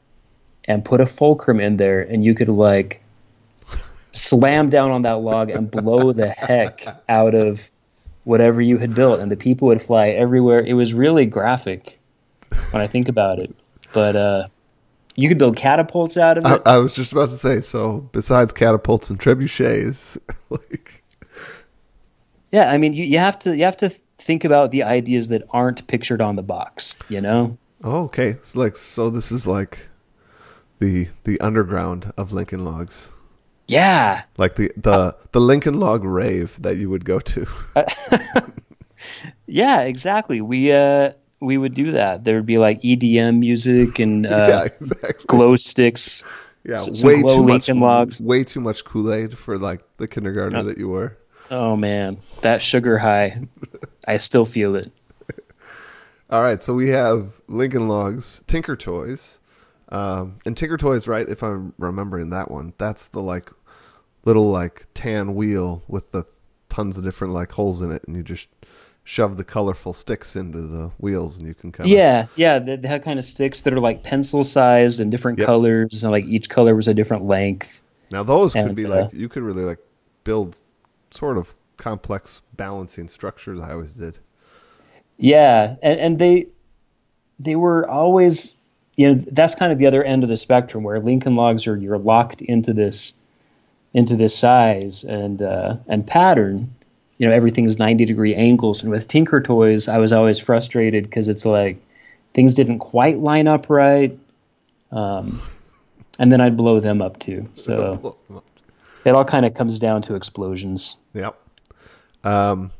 and 0.65 0.83
put 0.83 1.01
a 1.01 1.05
fulcrum 1.05 1.59
in 1.59 1.77
there, 1.77 2.01
and 2.01 2.23
you 2.23 2.33
could 2.35 2.49
like 2.49 3.01
slam 4.11 4.69
down 4.69 4.91
on 4.91 5.03
that 5.03 5.19
log 5.19 5.49
and 5.49 5.69
blow 5.69 6.11
the 6.11 6.29
heck 6.29 6.85
out 7.07 7.35
of 7.35 7.69
whatever 8.23 8.59
you 8.61 8.77
had 8.77 8.95
built, 8.95 9.19
and 9.19 9.31
the 9.31 9.37
people 9.37 9.67
would 9.67 9.81
fly 9.81 10.09
everywhere. 10.09 10.59
It 10.59 10.73
was 10.73 10.93
really 10.93 11.25
graphic 11.25 11.99
when 12.71 12.81
I 12.81 12.87
think 12.87 13.07
about 13.07 13.39
it, 13.39 13.55
but 13.93 14.15
uh, 14.15 14.47
you 15.17 15.27
could 15.27 15.39
build 15.39 15.57
catapults 15.57 16.15
out 16.15 16.37
of 16.37 16.45
I, 16.45 16.55
it. 16.55 16.61
I 16.65 16.77
was 16.77 16.95
just 16.95 17.11
about 17.11 17.29
to 17.29 17.37
say. 17.37 17.59
So, 17.59 18.07
besides 18.13 18.53
catapults 18.53 19.09
and 19.09 19.19
trebuchets, 19.19 20.17
like 20.49 21.03
Yeah, 22.51 22.71
I 22.71 22.77
mean, 22.77 22.93
you, 22.93 23.03
you 23.03 23.17
have 23.17 23.37
to 23.39 23.57
you 23.57 23.65
have 23.65 23.77
to 23.77 23.89
think 23.89 24.45
about 24.45 24.71
the 24.71 24.83
ideas 24.83 25.27
that 25.29 25.43
aren't 25.49 25.85
pictured 25.87 26.21
on 26.21 26.37
the 26.37 26.43
box. 26.43 26.95
You 27.09 27.19
know? 27.19 27.57
oh, 27.83 28.03
okay, 28.05 28.29
it's 28.29 28.55
like 28.55 28.77
so. 28.77 29.09
This 29.09 29.31
is 29.31 29.45
like 29.47 29.87
the 30.79 31.09
the 31.23 31.41
underground 31.41 32.13
of 32.15 32.31
Lincoln 32.31 32.63
Logs, 32.63 33.11
Yeah, 33.67 34.21
like 34.37 34.55
the 34.55 34.71
the 34.77 35.17
the 35.31 35.41
Lincoln 35.41 35.79
Log 35.79 36.03
rave 36.03 36.61
that 36.61 36.77
you 36.77 36.91
would 36.91 37.05
go 37.05 37.19
to. 37.19 37.47
yeah, 39.47 39.81
exactly. 39.81 40.41
We 40.41 40.71
uh 40.71 41.13
we 41.39 41.57
would 41.57 41.73
do 41.73 41.91
that. 41.91 42.23
There 42.23 42.35
would 42.35 42.45
be 42.45 42.57
like 42.57 42.81
EDM 42.81 43.39
music 43.39 43.99
and 43.99 44.25
yeah, 44.25 44.31
uh, 44.31 44.63
exactly. 44.79 45.25
glow 45.27 45.55
sticks. 45.55 46.23
yeah, 46.63 46.77
some 46.77 47.07
way 47.07 47.21
glow 47.21 47.37
too 47.37 47.43
much. 47.43 47.69
Logs. 47.69 48.19
Way 48.19 48.43
too 48.43 48.61
much 48.61 48.83
Kool 48.83 49.13
Aid 49.13 49.37
for 49.37 49.57
like 49.57 49.81
the 49.97 50.07
kindergartner 50.07 50.63
that 50.63 50.77
you 50.77 50.89
were. 50.89 51.17
Oh 51.49 51.75
man, 51.75 52.17
that 52.41 52.61
sugar 52.61 52.97
high. 52.97 53.41
I 54.07 54.17
still 54.17 54.45
feel 54.45 54.75
it. 54.75 54.91
All 56.29 56.41
right, 56.41 56.61
so 56.61 56.73
we 56.73 56.89
have 56.89 57.39
Lincoln 57.47 57.87
Logs, 57.87 58.43
Tinker 58.47 58.75
Toys, 58.75 59.39
um, 59.89 60.39
and 60.45 60.57
Tinker 60.57 60.75
Toys. 60.75 61.07
Right, 61.07 61.27
if 61.27 61.41
I'm 61.41 61.73
remembering 61.77 62.31
that 62.31 62.51
one, 62.51 62.73
that's 62.77 63.07
the 63.07 63.21
like 63.21 63.49
little 64.25 64.49
like 64.51 64.87
tan 64.93 65.35
wheel 65.35 65.83
with 65.87 66.11
the 66.11 66.25
tons 66.69 66.97
of 66.97 67.05
different 67.05 67.33
like 67.33 67.53
holes 67.53 67.81
in 67.81 67.91
it, 67.91 68.03
and 68.07 68.17
you 68.17 68.23
just 68.23 68.49
shove 69.07 69.37
the 69.37 69.43
colorful 69.45 69.93
sticks 69.93 70.35
into 70.35 70.59
the 70.59 70.91
wheels, 70.99 71.37
and 71.37 71.47
you 71.47 71.53
can 71.53 71.71
kind 71.71 71.89
of 71.89 71.95
Yeah, 71.95 72.27
yeah. 72.35 72.59
They, 72.59 72.75
they 72.75 72.89
have 72.89 73.03
kind 73.03 73.17
of 73.17 73.23
sticks 73.23 73.61
that 73.61 73.73
are 73.73 73.79
like 73.79 74.03
pencil 74.03 74.43
sized 74.43 74.99
and 74.99 75.09
different 75.09 75.39
Yep. 75.39 75.45
colors, 75.45 76.03
and 76.03 76.11
like 76.11 76.25
each 76.25 76.49
color 76.49 76.75
was 76.75 76.89
a 76.89 76.93
different 76.93 77.23
length. 77.23 77.81
Now 78.11 78.23
those 78.23 78.51
could 78.51 78.75
be 78.75 78.85
uh, 78.85 78.89
like 78.89 79.13
you 79.13 79.29
could 79.29 79.43
really 79.43 79.63
like 79.63 79.79
build 80.25 80.59
sort 81.11 81.37
of 81.37 81.55
complex 81.77 82.41
balancing 82.57 83.07
structures. 83.07 83.61
I 83.61 83.71
always 83.71 83.93
did. 83.93 84.17
Yeah, 85.17 85.77
and, 85.81 85.99
and 85.99 86.19
they 86.19 86.47
they 87.39 87.55
were 87.55 87.89
always 87.89 88.57
you 88.97 89.13
know 89.13 89.25
that's 89.31 89.55
kind 89.55 89.71
of 89.71 89.77
the 89.79 89.87
other 89.87 90.03
end 90.03 90.23
of 90.23 90.29
the 90.29 90.37
spectrum 90.37 90.83
where 90.83 90.99
Lincoln 90.99 91.35
Logs 91.35 91.65
are 91.65 91.77
you're 91.77 91.97
locked 91.97 92.41
into 92.41 92.73
this 92.73 93.13
into 93.93 94.17
this 94.17 94.37
size 94.37 95.05
and 95.05 95.41
uh, 95.41 95.77
and 95.87 96.05
pattern. 96.05 96.73
You 97.17 97.27
know 97.27 97.33
everything's 97.33 97.79
ninety 97.79 98.05
degree 98.05 98.35
angles, 98.35 98.83
and 98.83 98.91
with 98.91 99.07
Tinker 99.07 99.41
Toys, 99.41 99.87
I 99.87 99.97
was 99.97 100.13
always 100.13 100.39
frustrated 100.39 101.03
because 101.03 101.29
it's 101.29 101.45
like 101.45 101.81
things 102.33 102.53
didn't 102.53 102.79
quite 102.79 103.17
line 103.19 103.47
up 103.47 103.69
right, 103.69 104.17
um, 104.91 105.41
and 106.19 106.31
then 106.31 106.41
I'd 106.41 106.55
blow 106.55 106.79
them 106.79 107.01
up 107.01 107.17
too. 107.19 107.49
So 107.55 108.17
it 109.05 109.15
all 109.15 109.25
kind 109.25 109.45
of 109.45 109.55
comes 109.55 109.79
down 109.79 110.01
to 110.03 110.15
explosions. 110.15 110.97
Yep. 111.13 111.39
Um, 112.23 112.71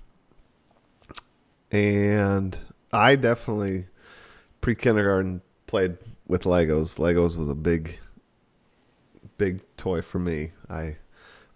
and 1.72 2.58
I 2.92 3.16
definitely 3.16 3.88
pre 4.62 4.76
kindergarten 4.76 5.42
played 5.66 5.98
with 6.28 6.44
Legos. 6.44 6.98
Legos 6.98 7.38
was 7.38 7.50
a 7.50 7.56
big, 7.56 7.98
big 9.38 9.62
toy 9.78 10.02
for 10.02 10.20
me. 10.20 10.52
I 10.70 10.98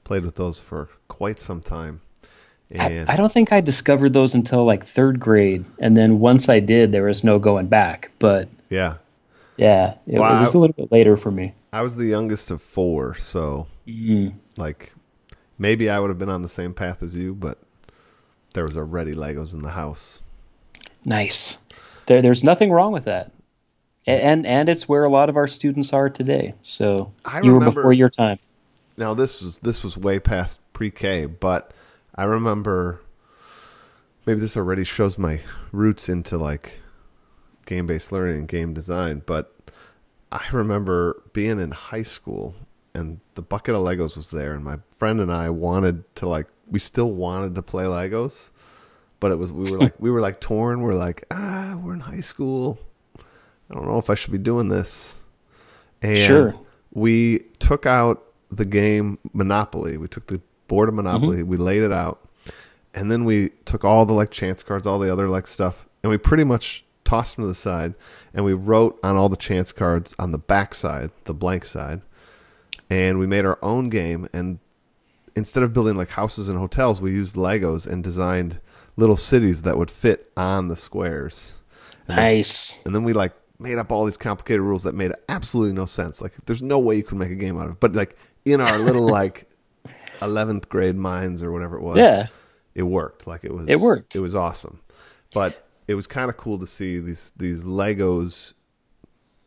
played 0.03 0.23
with 0.23 0.35
those 0.35 0.59
for 0.59 0.89
quite 1.07 1.39
some 1.39 1.61
time. 1.61 2.01
I, 2.79 3.05
I 3.07 3.15
don't 3.15 3.31
think 3.31 3.51
I 3.51 3.61
discovered 3.61 4.13
those 4.13 4.35
until 4.35 4.65
like 4.65 4.85
third 4.85 5.19
grade, 5.19 5.65
and 5.79 5.95
then 5.95 6.19
once 6.19 6.47
I 6.49 6.59
did, 6.59 6.91
there 6.91 7.03
was 7.03 7.23
no 7.23 7.37
going 7.39 7.67
back. 7.67 8.11
But 8.19 8.47
yeah, 8.69 8.95
yeah, 9.57 9.95
it, 10.07 10.19
Wow. 10.19 10.37
it 10.37 10.41
was 10.41 10.53
a 10.53 10.57
little 10.59 10.75
bit 10.75 10.91
later 10.91 11.17
for 11.17 11.31
me. 11.31 11.53
I 11.73 11.81
was 11.81 11.95
the 11.95 12.05
youngest 12.05 12.51
of 12.51 12.61
four, 12.61 13.15
so 13.15 13.67
Mm. 13.87 14.33
like 14.57 14.93
maybe 15.57 15.89
I 15.89 15.99
would 15.99 16.09
have 16.09 16.19
been 16.19 16.29
on 16.29 16.41
the 16.43 16.49
same 16.49 16.73
path 16.73 17.01
as 17.03 17.15
you, 17.15 17.33
but 17.33 17.57
there 18.53 18.65
was 18.65 18.77
already 18.77 19.13
Legos 19.13 19.53
in 19.53 19.61
the 19.61 19.71
house. 19.71 20.21
Nice. 21.03 21.57
There, 22.05 22.21
there's 22.21 22.43
nothing 22.43 22.71
wrong 22.71 22.91
with 22.93 23.05
that, 23.05 23.31
and 24.05 24.45
and 24.45 24.69
it's 24.69 24.87
where 24.87 25.03
a 25.03 25.09
lot 25.09 25.29
of 25.29 25.35
our 25.35 25.47
students 25.47 25.93
are 25.93 26.09
today. 26.09 26.53
So 26.61 27.11
I 27.25 27.41
you 27.41 27.51
were 27.53 27.59
remember- 27.59 27.81
before 27.81 27.93
your 27.93 28.09
time. 28.09 28.39
now 28.97 29.13
this 29.13 29.41
was 29.41 29.59
this 29.59 29.83
was 29.83 29.97
way 29.97 30.19
past 30.19 30.59
pre-K, 30.73 31.25
but 31.25 31.71
I 32.15 32.23
remember 32.25 33.01
maybe 34.25 34.39
this 34.39 34.57
already 34.57 34.83
shows 34.83 35.17
my 35.17 35.41
roots 35.71 36.09
into 36.09 36.37
like 36.37 36.79
game 37.65 37.85
based 37.87 38.11
learning 38.11 38.37
and 38.39 38.47
game 38.47 38.73
design, 38.73 39.23
but 39.25 39.55
I 40.31 40.45
remember 40.51 41.21
being 41.33 41.59
in 41.59 41.71
high 41.71 42.03
school 42.03 42.55
and 42.93 43.19
the 43.35 43.41
bucket 43.41 43.73
of 43.75 43.81
Legos 43.81 44.17
was 44.17 44.31
there, 44.31 44.53
and 44.53 44.63
my 44.63 44.77
friend 44.97 45.21
and 45.21 45.31
I 45.31 45.49
wanted 45.49 46.03
to 46.15 46.27
like 46.27 46.47
we 46.69 46.79
still 46.79 47.11
wanted 47.11 47.55
to 47.55 47.61
play 47.61 47.85
Legos, 47.85 48.51
but 49.19 49.31
it 49.31 49.35
was 49.35 49.53
we 49.53 49.71
were 49.71 49.77
like 49.77 49.93
we 49.99 50.11
were 50.11 50.21
like 50.21 50.39
torn. 50.41 50.81
We're 50.81 50.93
like 50.93 51.23
ah, 51.31 51.79
we're 51.81 51.93
in 51.93 52.01
high 52.01 52.19
school. 52.19 52.79
I 53.17 53.73
don't 53.73 53.85
know 53.85 53.97
if 53.97 54.09
I 54.09 54.15
should 54.15 54.33
be 54.33 54.37
doing 54.37 54.67
this. 54.67 55.15
And 56.01 56.17
Sure. 56.17 56.59
we 56.91 57.39
took 57.59 57.85
out 57.85 58.23
the 58.51 58.65
game 58.65 59.17
Monopoly. 59.31 59.95
We 59.97 60.09
took 60.09 60.27
the 60.27 60.41
board 60.71 60.87
of 60.87 60.95
mm-hmm. 60.95 61.03
Monopoly. 61.03 61.43
We 61.43 61.57
laid 61.57 61.83
it 61.83 61.91
out, 61.91 62.25
and 62.93 63.11
then 63.11 63.25
we 63.25 63.49
took 63.65 63.83
all 63.83 64.05
the 64.05 64.13
like 64.13 64.31
chance 64.31 64.63
cards, 64.63 64.87
all 64.87 64.99
the 64.99 65.11
other 65.11 65.27
like 65.27 65.45
stuff, 65.45 65.85
and 66.01 66.09
we 66.09 66.17
pretty 66.17 66.45
much 66.45 66.85
tossed 67.03 67.35
them 67.35 67.43
to 67.43 67.49
the 67.49 67.55
side, 67.55 67.93
and 68.33 68.45
we 68.45 68.53
wrote 68.53 68.97
on 69.03 69.17
all 69.17 69.27
the 69.27 69.35
chance 69.35 69.73
cards 69.73 70.15
on 70.17 70.31
the 70.31 70.37
back 70.37 70.73
side, 70.73 71.11
the 71.25 71.33
blank 71.33 71.65
side, 71.65 72.01
and 72.89 73.19
we 73.19 73.27
made 73.27 73.43
our 73.43 73.59
own 73.61 73.89
game. 73.89 74.29
And 74.31 74.59
instead 75.35 75.61
of 75.61 75.73
building 75.73 75.97
like 75.97 76.11
houses 76.11 76.47
and 76.47 76.57
hotels, 76.57 77.01
we 77.01 77.11
used 77.11 77.35
Legos 77.35 77.85
and 77.85 78.01
designed 78.01 78.59
little 78.95 79.17
cities 79.17 79.63
that 79.63 79.77
would 79.77 79.91
fit 79.91 80.31
on 80.37 80.69
the 80.69 80.77
squares. 80.77 81.57
And 82.07 82.17
then- 82.17 82.23
Nice. 82.23 82.85
and 82.85 82.95
then 82.95 83.03
we 83.03 83.11
like 83.11 83.33
made 83.59 83.77
up 83.77 83.91
all 83.91 84.05
these 84.05 84.17
complicated 84.17 84.61
rules 84.61 84.83
that 84.83 84.95
made 84.95 85.11
absolutely 85.27 85.73
no 85.73 85.85
sense. 85.85 86.21
Like 86.21 86.33
there's 86.45 86.63
no 86.63 86.79
way 86.79 86.95
you 86.95 87.03
could 87.03 87.17
make 87.17 87.31
a 87.31 87.35
game 87.35 87.57
out 87.57 87.65
of 87.65 87.71
it. 87.73 87.79
But 87.81 87.93
like 87.93 88.17
in 88.45 88.61
our 88.61 88.77
little 88.79 89.05
like 89.19 89.50
eleventh 90.21 90.69
grade 90.69 90.95
minds 90.95 91.43
or 91.43 91.51
whatever 91.51 91.77
it 91.77 91.81
was, 91.81 91.97
Yeah. 91.97 92.27
it 92.75 92.83
worked. 92.83 93.27
Like 93.27 93.43
it 93.43 93.53
was 93.53 93.67
It 93.67 93.79
worked. 93.79 94.15
It 94.15 94.21
was 94.21 94.35
awesome. 94.35 94.81
But 95.33 95.67
it 95.87 95.95
was 95.95 96.07
kind 96.07 96.29
of 96.29 96.37
cool 96.37 96.57
to 96.59 96.67
see 96.67 96.99
these 96.99 97.33
these 97.37 97.63
Legos 97.65 98.53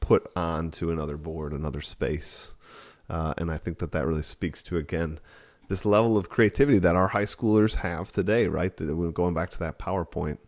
put 0.01 0.31
onto 0.37 0.91
another 0.91 1.17
board, 1.17 1.53
another 1.53 1.81
space. 1.81 2.51
Uh, 3.09 3.35
and 3.39 3.51
I 3.51 3.57
think 3.59 3.79
that 3.79 3.93
that 3.93 4.07
really 4.07 4.23
speaks 4.23 4.63
to 4.65 4.77
again 4.77 5.19
this 5.69 5.85
level 5.87 6.17
of 6.19 6.29
creativity 6.29 6.79
that 6.79 6.95
our 6.97 7.09
high 7.09 7.25
schoolers 7.25 7.77
have 7.77 8.11
today, 8.11 8.47
right? 8.47 8.75
That 8.77 8.95
we're 8.97 9.11
going 9.11 9.33
back 9.35 9.51
to 9.51 9.59
that 9.61 9.79
PowerPoint. 9.79 10.39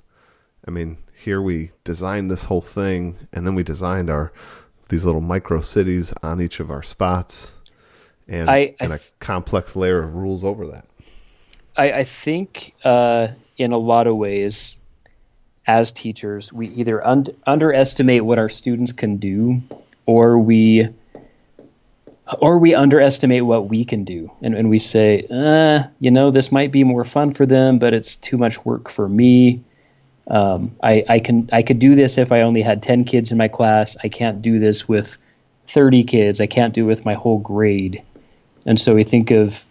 I 0.66 0.70
mean, 0.70 0.98
here 1.14 1.40
we 1.40 1.70
designed 1.84 2.30
this 2.30 2.44
whole 2.44 2.60
thing, 2.60 3.16
and 3.32 3.46
then 3.46 3.54
we 3.54 3.62
designed 3.62 4.10
our 4.10 4.32
these 4.88 5.04
little 5.04 5.20
micro 5.20 5.60
cities 5.62 6.12
on 6.22 6.40
each 6.40 6.60
of 6.60 6.70
our 6.70 6.82
spots, 6.82 7.56
and, 8.28 8.50
I- 8.50 8.54
I 8.56 8.74
and 8.80 8.92
a 8.92 8.98
th- 8.98 9.12
complex 9.20 9.76
layer 9.76 10.02
of 10.02 10.14
rules 10.14 10.44
over 10.44 10.66
that. 10.68 10.86
I, 11.76 11.92
I 11.92 12.04
think 12.04 12.74
uh, 12.84 13.28
in 13.58 13.72
a 13.72 13.78
lot 13.78 14.06
of 14.06 14.16
ways, 14.16 14.76
as 15.66 15.92
teachers, 15.92 16.52
we 16.52 16.68
either 16.68 17.06
un- 17.06 17.26
underestimate 17.46 18.24
what 18.24 18.38
our 18.38 18.48
students 18.48 18.92
can 18.92 19.16
do, 19.18 19.62
or 20.06 20.38
we 20.38 20.88
or 22.40 22.58
we 22.58 22.74
underestimate 22.74 23.44
what 23.44 23.68
we 23.68 23.84
can 23.84 24.02
do, 24.04 24.32
and, 24.42 24.54
and 24.56 24.68
we 24.68 24.78
say, 24.80 25.26
uh, 25.30 25.84
you 26.00 26.10
know, 26.10 26.30
this 26.32 26.50
might 26.50 26.72
be 26.72 26.82
more 26.82 27.04
fun 27.04 27.30
for 27.30 27.46
them, 27.46 27.78
but 27.78 27.94
it's 27.94 28.16
too 28.16 28.36
much 28.36 28.64
work 28.64 28.88
for 28.90 29.08
me. 29.08 29.62
Um, 30.28 30.74
I, 30.82 31.04
I 31.08 31.20
can 31.20 31.48
I 31.52 31.62
could 31.62 31.78
do 31.78 31.94
this 31.94 32.18
if 32.18 32.32
I 32.32 32.40
only 32.40 32.62
had 32.62 32.82
ten 32.82 33.04
kids 33.04 33.30
in 33.30 33.38
my 33.38 33.46
class. 33.48 33.96
I 34.02 34.08
can't 34.08 34.42
do 34.42 34.58
this 34.58 34.88
with 34.88 35.18
thirty 35.68 36.02
kids. 36.04 36.40
I 36.40 36.46
can't 36.46 36.74
do 36.74 36.82
it 36.84 36.88
with 36.88 37.04
my 37.04 37.14
whole 37.14 37.38
grade. 37.38 38.02
And 38.66 38.78
so 38.78 38.94
we 38.94 39.04
think 39.04 39.30
of 39.30 39.64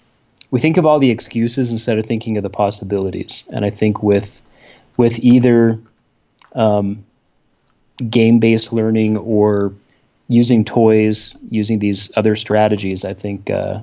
we 0.52 0.60
think 0.60 0.78
of 0.78 0.86
all 0.86 1.00
the 1.00 1.12
excuses 1.12 1.72
instead 1.72 2.00
of 2.00 2.06
thinking 2.06 2.38
of 2.38 2.44
the 2.44 2.50
possibilities. 2.50 3.44
And 3.54 3.66
I 3.66 3.70
think 3.70 4.02
with 4.02 4.42
with 4.98 5.20
either 5.20 5.80
um, 6.54 7.04
game 8.10 8.40
based 8.40 8.72
learning 8.72 9.18
or 9.18 9.74
using 10.28 10.66
toys, 10.66 11.36
using 11.50 11.80
these 11.80 12.12
other 12.16 12.36
strategies, 12.36 13.06
I 13.06 13.14
think 13.14 13.50
uh, 13.50 13.82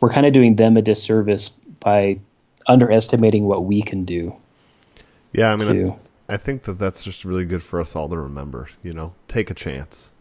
we're 0.00 0.10
kind 0.10 0.26
of 0.26 0.32
doing 0.32 0.56
them 0.56 0.76
a 0.76 0.82
disservice 0.82 1.48
by 1.80 2.18
underestimating 2.66 3.44
what 3.44 3.64
we 3.64 3.80
can 3.82 4.04
do 4.04 4.36
Yeah, 5.32 5.52
I 5.52 5.56
mean, 5.56 5.68
too. 5.68 5.98
I 6.28 6.36
think 6.36 6.64
that 6.64 6.74
that's 6.74 7.02
just 7.02 7.24
really 7.24 7.46
good 7.46 7.62
for 7.62 7.80
us 7.80 7.96
all 7.96 8.08
to 8.10 8.18
remember. 8.18 8.68
You 8.82 8.92
know, 8.92 9.14
take 9.26 9.50
a 9.50 9.54
chance. 9.54 10.12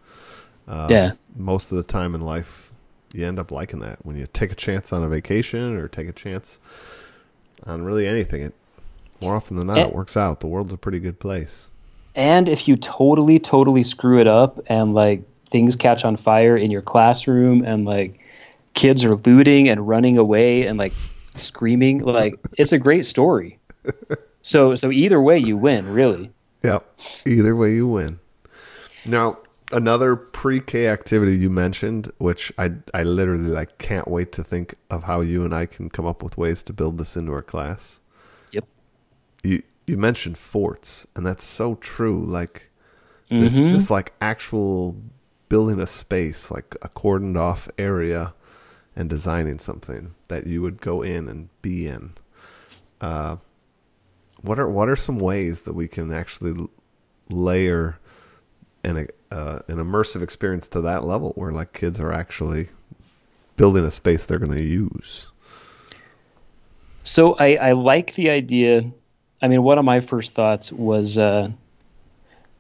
Uh, 0.68 0.88
yeah, 0.90 1.12
Most 1.36 1.72
of 1.72 1.78
the 1.78 1.84
time 1.84 2.16
in 2.16 2.22
life, 2.22 2.72
you 3.18 3.26
end 3.26 3.40
up 3.40 3.52
liking 3.52 3.80
that 3.80 4.06
when 4.06 4.16
you 4.16 4.28
take 4.32 4.52
a 4.52 4.56
chance 4.56 4.94
on 4.94 5.04
a 5.04 5.08
vacation 5.10 5.76
or 5.76 5.88
take 5.88 6.08
a 6.08 6.14
chance 6.14 6.60
on 7.66 7.84
really 7.84 8.08
anything. 8.08 8.44
It 8.44 8.54
more 9.22 9.36
often 9.36 9.58
than 9.58 9.68
not, 9.68 9.78
And- 9.80 9.90
it 9.90 9.94
eh. 9.94 9.96
works 9.98 10.16
out. 10.16 10.40
The 10.40 10.48
world's 10.48 10.74
a 10.74 10.78
pretty 10.78 11.00
good 11.00 11.20
place. 11.20 11.70
And 12.16 12.50
if 12.50 12.68
you 12.68 12.78
totally, 12.78 13.40
totally 13.40 13.84
screw 13.84 14.20
it 14.20 14.28
up 14.28 14.60
and 14.68 14.94
like 14.94 15.22
things 15.50 15.76
catch 15.76 16.04
on 16.04 16.18
fire 16.18 16.58
in 16.58 16.72
your 16.72 16.82
classroom 16.82 17.64
and 17.64 17.86
like 17.86 18.20
kids 18.74 19.06
are 19.06 19.16
looting 19.16 19.70
and 19.70 19.88
running 19.88 20.18
away 20.18 20.66
and 20.66 20.78
like 20.80 20.94
screaming, 21.36 22.00
like 22.04 22.36
it's 22.58 22.72
a 22.72 22.80
great 22.80 23.06
story. 23.06 23.60
So 24.42 24.76
so 24.76 24.92
either 24.92 25.22
way 25.22 25.38
you 25.38 25.58
win, 25.58 25.88
really. 25.88 26.32
Yep. 26.64 27.00
Either 27.26 27.56
way, 27.56 27.74
you 27.74 27.88
win. 27.88 28.20
Now, 29.06 29.38
another 29.72 30.16
pre-K 30.16 30.88
activity 30.88 31.36
you 31.38 31.50
mentioned, 31.50 32.12
which 32.18 32.52
I 32.58 32.72
I 32.94 33.04
literally 33.04 33.50
like 33.50 33.78
can't 33.78 34.08
wait 34.08 34.32
to 34.34 34.44
think 34.44 34.76
of 34.90 35.04
how 35.04 35.22
you 35.22 35.44
and 35.44 35.54
I 35.54 35.66
can 35.66 35.90
come 35.90 36.06
up 36.06 36.24
with 36.24 36.38
ways 36.38 36.64
to 36.64 36.74
build 36.74 36.98
this 36.98 37.16
into 37.18 37.32
our 37.34 37.42
class. 37.42 38.00
Yep. 38.52 38.66
You 39.44 39.64
you 39.86 39.98
mentioned 39.98 40.38
forts, 40.38 41.08
and 41.16 41.26
that's 41.26 41.44
so 41.44 41.76
true. 41.76 42.24
Like 42.24 42.70
this 43.30 43.56
Mhm. 43.56 43.72
this 43.74 43.90
like 43.90 44.14
actual 44.22 44.96
building 45.50 45.80
a 45.80 45.88
space, 45.88 46.50
like 46.52 46.76
a 46.82 46.90
cordoned 46.90 47.38
off 47.38 47.70
area, 47.78 48.34
and 48.96 49.10
designing 49.10 49.60
something 49.60 50.14
that 50.28 50.48
you 50.48 50.62
would 50.62 50.82
go 50.82 51.02
in 51.02 51.28
and 51.30 51.50
be 51.62 51.88
in. 51.88 52.14
Uh, 53.02 53.38
what 54.42 54.60
are 54.60 54.70
what 54.70 54.88
are 54.90 54.96
some 54.96 55.20
ways 55.20 55.64
that 55.64 55.74
we 55.74 55.88
can 55.88 56.12
actually 56.12 56.68
layer 57.30 57.98
an 58.88 59.08
uh, 59.32 59.60
an 59.68 59.78
immersive 59.78 60.22
experience 60.22 60.68
to 60.70 60.82
that 60.82 61.04
level 61.04 61.34
where 61.36 61.52
like 61.52 61.74
kids 61.74 62.00
are 62.00 62.14
actually 62.14 62.70
building 63.58 63.84
a 63.84 63.92
space 63.92 64.26
they're 64.26 64.40
going 64.40 64.54
to 64.56 64.64
use? 64.64 65.28
So 67.04 67.36
I, 67.38 67.56
I 67.56 67.72
like 67.74 68.14
the 68.16 68.30
idea. 68.30 68.92
I 69.42 69.48
mean, 69.48 69.64
one 69.64 69.78
of 69.78 69.86
my 69.86 70.00
first 70.00 70.34
thoughts 70.34 70.72
was 70.72 71.18
uh, 71.18 71.52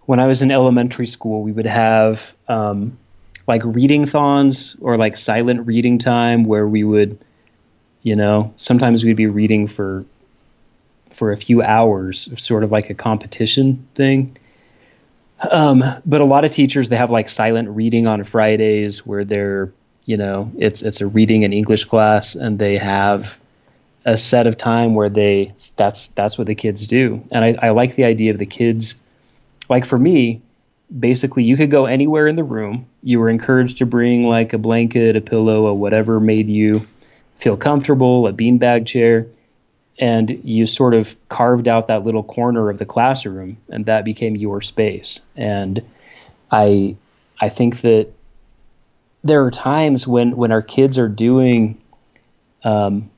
when 0.05 0.19
I 0.19 0.27
was 0.27 0.41
in 0.41 0.51
elementary 0.51 1.07
school, 1.07 1.41
we 1.41 1.51
would 1.51 1.65
have 1.65 2.35
um, 2.47 2.97
like 3.45 3.61
reading 3.65 4.05
thons 4.05 4.75
or 4.79 4.97
like 4.97 5.17
silent 5.17 5.67
reading 5.67 5.99
time 5.99 6.43
where 6.43 6.67
we 6.67 6.83
would, 6.83 7.19
you 8.03 8.15
know, 8.15 8.53
sometimes 8.55 9.03
we'd 9.03 9.17
be 9.17 9.27
reading 9.27 9.67
for 9.67 10.05
for 11.11 11.31
a 11.31 11.37
few 11.37 11.61
hours, 11.61 12.29
sort 12.41 12.63
of 12.63 12.71
like 12.71 12.89
a 12.89 12.93
competition 12.93 13.87
thing. 13.95 14.37
Um, 15.39 15.83
but 16.05 16.21
a 16.21 16.25
lot 16.25 16.45
of 16.45 16.51
teachers 16.51 16.89
they 16.89 16.95
have 16.95 17.11
like 17.11 17.29
silent 17.29 17.69
reading 17.69 18.07
on 18.07 18.23
Fridays 18.23 19.05
where 19.05 19.23
they're, 19.23 19.71
you 20.05 20.17
know, 20.17 20.51
it's 20.57 20.81
it's 20.81 21.01
a 21.01 21.07
reading 21.07 21.43
and 21.43 21.53
English 21.53 21.85
class 21.85 22.35
and 22.35 22.57
they 22.57 22.77
have 22.77 23.39
a 24.05 24.17
set 24.17 24.47
of 24.47 24.57
time 24.57 24.95
where 24.95 25.09
they 25.09 25.53
that's 25.75 26.07
that's 26.09 26.37
what 26.37 26.47
the 26.47 26.55
kids 26.55 26.87
do. 26.87 27.23
And 27.31 27.43
I, 27.43 27.67
I 27.67 27.69
like 27.71 27.95
the 27.95 28.05
idea 28.05 28.31
of 28.31 28.39
the 28.39 28.45
kids 28.45 28.95
like 29.69 29.85
for 29.85 29.99
me 29.99 30.41
basically 30.97 31.43
you 31.43 31.57
could 31.57 31.69
go 31.69 31.85
anywhere 31.85 32.27
in 32.27 32.35
the 32.35 32.43
room. 32.43 32.87
You 33.03 33.19
were 33.19 33.29
encouraged 33.29 33.79
to 33.79 33.85
bring 33.85 34.27
like 34.27 34.53
a 34.53 34.57
blanket 34.57 35.15
a 35.15 35.21
pillow 35.21 35.67
a 35.67 35.73
whatever 35.73 36.19
made 36.19 36.49
you 36.49 36.87
feel 37.37 37.57
comfortable 37.57 38.25
a 38.27 38.33
beanbag 38.33 38.87
chair 38.87 39.27
and 39.99 40.41
you 40.43 40.65
sort 40.65 40.93
of 40.93 41.15
carved 41.27 41.67
out 41.67 41.87
that 41.87 42.05
little 42.05 42.23
corner 42.23 42.69
of 42.69 42.77
the 42.77 42.85
classroom 42.85 43.57
and 43.69 43.87
that 43.87 44.05
became 44.05 44.35
your 44.35 44.61
space. 44.61 45.19
And 45.35 45.83
i 46.51 46.95
i 47.41 47.49
think 47.49 47.81
that 47.81 48.07
there 49.23 49.43
are 49.45 49.51
times 49.51 50.07
when 50.07 50.35
when 50.35 50.51
our 50.51 50.61
kids 50.61 50.97
are 50.97 51.09
doing 51.09 51.77
um, 52.63 53.09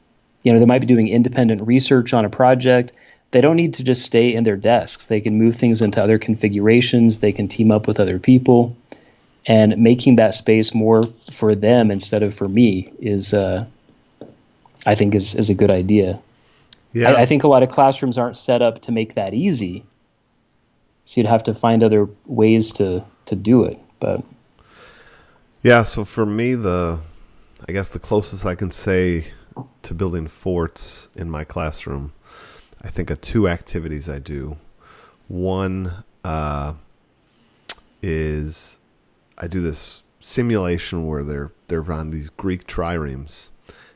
you 0.43 0.53
know 0.53 0.59
they 0.59 0.65
might 0.65 0.79
be 0.79 0.87
doing 0.87 1.07
independent 1.07 1.61
research 1.61 2.13
on 2.13 2.25
a 2.25 2.29
project. 2.29 2.93
They 3.31 3.41
don't 3.41 3.57
need 3.57 3.75
to 3.75 3.83
just 3.83 4.03
stay 4.03 4.33
in 4.33 4.43
their 4.43 4.57
desks. 4.57 5.05
They 5.05 5.21
can 5.21 5.37
move 5.37 5.55
things 5.55 5.83
into 5.83 6.01
other 6.03 6.17
configurations. 6.17 7.19
They 7.19 7.31
can 7.31 7.47
team 7.47 7.69
up 7.69 7.87
with 7.87 7.99
other 7.99 8.17
people. 8.17 8.75
And 9.45 9.77
making 9.77 10.15
that 10.15 10.33
space 10.33 10.73
more 10.73 11.03
for 11.31 11.53
them 11.53 11.91
instead 11.91 12.23
of 12.23 12.33
for 12.33 12.47
me 12.47 12.91
is 12.99 13.33
uh, 13.33 13.65
i 14.85 14.95
think 14.95 15.15
is, 15.15 15.35
is 15.35 15.49
a 15.49 15.55
good 15.55 15.71
idea 15.71 16.19
Yeah, 16.93 17.11
I, 17.11 17.21
I 17.21 17.25
think 17.25 17.43
a 17.43 17.47
lot 17.47 17.63
of 17.63 17.69
classrooms 17.69 18.17
aren't 18.17 18.37
set 18.37 18.61
up 18.61 18.81
to 18.83 18.91
make 18.91 19.13
that 19.15 19.33
easy 19.33 19.85
so 21.05 21.19
you'd 21.21 21.27
have 21.27 21.43
to 21.43 21.53
find 21.53 21.83
other 21.83 22.07
ways 22.27 22.71
to 22.73 23.03
to 23.25 23.35
do 23.35 23.63
it 23.63 23.79
but 23.99 24.23
Yeah, 25.61 25.83
so 25.83 26.05
for 26.05 26.25
me, 26.25 26.55
the 26.55 26.99
I 27.67 27.71
guess 27.73 27.89
the 27.89 27.99
closest 27.99 28.45
I 28.45 28.55
can 28.55 28.71
say 28.71 29.25
to 29.81 29.93
building 29.93 30.27
forts 30.27 31.09
in 31.15 31.29
my 31.29 31.43
classroom, 31.43 32.13
I 32.81 32.89
think 32.89 33.09
of 33.09 33.19
two 33.19 33.49
activities 33.49 34.07
I 34.07 34.19
do. 34.19 34.55
One 35.27 36.03
uh, 36.23 36.73
is 38.01 38.79
I 39.37 39.47
do 39.47 39.61
this 39.61 40.03
simulation 40.21 41.05
where 41.07 41.23
they're 41.23 41.51
they're 41.67 41.91
on 41.91 42.11
these 42.11 42.29
Greek 42.29 42.65
triremes, 42.65 43.49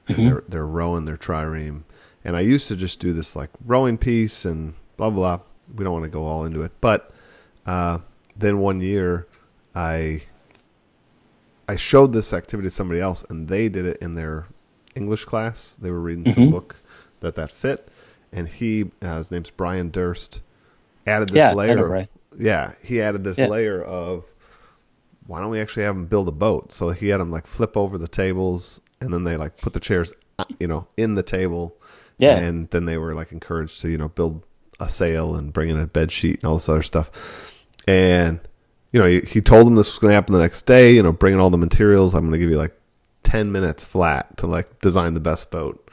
and 0.07 0.17
Mhm. 0.17 0.23
they're 0.25 0.43
they're 0.49 0.67
rowing 0.67 1.05
their 1.05 1.17
trireme. 1.17 1.83
And 2.25 2.35
I 2.37 2.41
used 2.41 2.67
to 2.69 2.75
just 2.75 2.99
do 2.99 3.11
this 3.13 3.35
like 3.35 3.49
rowing 3.65 3.97
piece 3.97 4.45
and 4.45 4.73
blah 4.97 5.09
blah. 5.09 5.37
blah. 5.37 5.45
We 5.75 5.83
don't 5.83 5.93
want 5.93 6.03
to 6.05 6.09
go 6.09 6.25
all 6.25 6.43
into 6.45 6.61
it, 6.61 6.71
but 6.81 7.11
uh, 7.65 7.99
then 8.37 8.59
one 8.59 8.81
year 8.81 9.27
I 9.73 10.23
I 11.67 11.75
showed 11.77 12.13
this 12.13 12.33
activity 12.33 12.67
to 12.67 12.71
somebody 12.71 12.99
else, 12.99 13.23
and 13.29 13.47
they 13.47 13.69
did 13.69 13.85
it 13.85 13.97
in 14.01 14.15
their 14.15 14.47
English 14.95 15.25
class. 15.25 15.77
They 15.81 15.89
were 15.89 16.01
reading 16.01 16.25
some 16.31 16.47
Mhm. 16.47 16.51
book 16.51 16.75
that 17.21 17.35
that 17.35 17.51
fit, 17.51 17.87
and 18.31 18.47
he 18.49 18.91
uh, 19.01 19.17
his 19.17 19.31
name's 19.31 19.49
Brian 19.49 19.89
Durst 19.89 20.41
added 21.07 21.29
this 21.29 21.37
Yeah, 21.37 21.53
layer. 21.53 21.75
know, 21.77 21.83
right? 21.83 22.09
yeah, 22.37 22.73
he 22.83 23.01
added 23.01 23.23
this 23.23 23.37
Yeah. 23.39 23.47
layer 23.47 23.81
of 23.81 24.33
why 25.25 25.39
don't 25.39 25.49
we 25.49 25.61
actually 25.61 25.83
have 25.83 25.95
him 25.95 26.05
build 26.05 26.27
a 26.27 26.31
boat? 26.33 26.73
So 26.73 26.89
he 26.89 27.07
had 27.07 27.21
them 27.21 27.31
like 27.31 27.47
flip 27.47 27.77
over 27.77 27.97
the 27.97 28.09
tables, 28.09 28.81
and 28.99 29.13
then 29.13 29.23
they 29.23 29.37
like 29.37 29.57
put 29.57 29.71
the 29.73 29.79
chairs, 29.79 30.13
you 30.59 30.67
know, 30.67 30.87
in 30.97 31.15
the 31.15 31.23
table. 31.23 31.77
Yeah. 32.19 32.37
and 32.37 32.69
then 32.69 32.85
they 32.85 32.97
were 32.97 33.13
like 33.13 33.31
encouraged 33.31 33.81
to 33.81 33.89
you 33.89 33.97
know 33.97 34.09
build 34.09 34.43
a 34.79 34.87
sail 34.89 35.35
and 35.35 35.51
bring 35.53 35.69
in 35.69 35.77
a 35.79 35.87
bed 35.87 36.11
sheet 36.11 36.35
and 36.41 36.45
all 36.45 36.55
this 36.55 36.69
other 36.69 36.83
stuff. 36.83 37.09
And 37.87 38.39
you 38.91 38.99
know, 38.99 39.07
he, 39.07 39.21
he 39.21 39.41
told 39.41 39.65
them 39.65 39.75
this 39.75 39.89
was 39.89 39.97
going 39.99 40.11
to 40.11 40.15
happen 40.15 40.33
the 40.33 40.39
next 40.39 40.65
day. 40.67 40.93
You 40.93 41.01
know, 41.03 41.11
bring 41.11 41.33
in 41.33 41.39
all 41.39 41.49
the 41.49 41.57
materials. 41.57 42.13
I'm 42.13 42.21
going 42.21 42.33
to 42.33 42.37
give 42.39 42.49
you 42.49 42.57
like 42.57 42.75
ten 43.23 43.51
minutes 43.51 43.83
flat 43.85 44.37
to 44.37 44.47
like 44.47 44.81
design 44.81 45.13
the 45.15 45.19
best 45.19 45.49
boat. 45.51 45.89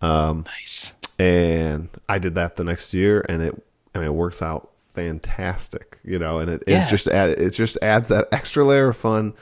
Um, 0.00 0.44
Nice. 0.46 0.94
and 1.18 1.88
I 2.08 2.18
did 2.18 2.36
that 2.36 2.54
the 2.56 2.64
next 2.64 2.94
year, 2.94 3.24
and 3.28 3.42
it 3.42 3.62
I 3.94 3.98
mean 3.98 4.06
it 4.08 4.14
works 4.14 4.40
out 4.42 4.70
fantastic, 4.94 5.98
you 6.04 6.18
know, 6.18 6.38
and 6.38 6.50
it, 6.50 6.62
Yeah. 6.66 6.86
it 6.86 6.90
just 6.90 7.08
add, 7.08 7.30
it 7.30 7.50
just 7.50 7.78
adds 7.82 8.08
that 8.08 8.28
extra 8.32 8.64
layer 8.64 8.88
of 8.90 8.96
fun. 8.96 9.34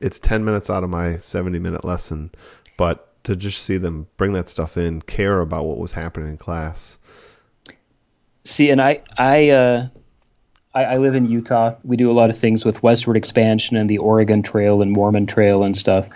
It's 0.00 0.18
ten 0.18 0.44
minutes 0.44 0.70
out 0.70 0.82
of 0.84 0.90
my 0.90 1.18
seventy 1.18 1.58
minute 1.58 1.84
lesson, 1.84 2.30
but 2.78 3.09
to 3.24 3.36
just 3.36 3.62
see 3.62 3.76
them 3.76 4.06
bring 4.16 4.32
that 4.32 4.48
stuff 4.48 4.76
in, 4.76 5.02
care 5.02 5.40
about 5.40 5.64
what 5.64 5.78
was 5.78 5.92
happening 5.92 6.28
in 6.28 6.36
class. 6.36 6.98
See, 8.44 8.70
and 8.70 8.80
I, 8.80 9.02
I, 9.16 9.50
uh, 9.50 9.88
I, 10.74 10.84
I 10.84 10.96
live 10.96 11.14
in 11.14 11.26
Utah. 11.26 11.74
We 11.84 11.96
do 11.96 12.10
a 12.10 12.14
lot 12.14 12.30
of 12.30 12.38
things 12.38 12.64
with 12.64 12.82
westward 12.82 13.16
expansion 13.16 13.76
and 13.76 13.90
the 13.90 13.98
Oregon 13.98 14.42
Trail 14.42 14.82
and 14.82 14.92
Mormon 14.92 15.26
Trail 15.26 15.62
and 15.62 15.76
stuff. 15.76 16.08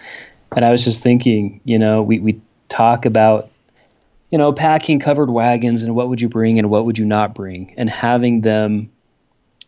And 0.54 0.64
I 0.64 0.70
was 0.70 0.84
just 0.84 1.02
thinking, 1.02 1.60
you 1.64 1.78
know, 1.78 2.02
we, 2.02 2.20
we 2.20 2.40
talk 2.68 3.06
about, 3.06 3.50
you 4.30 4.38
know, 4.38 4.52
packing 4.52 5.00
covered 5.00 5.30
wagons 5.30 5.82
and 5.82 5.94
what 5.94 6.08
would 6.08 6.20
you 6.20 6.28
bring 6.28 6.58
and 6.58 6.70
what 6.70 6.86
would 6.86 6.98
you 6.98 7.04
not 7.04 7.34
bring, 7.34 7.74
and 7.76 7.90
having 7.90 8.40
them, 8.40 8.90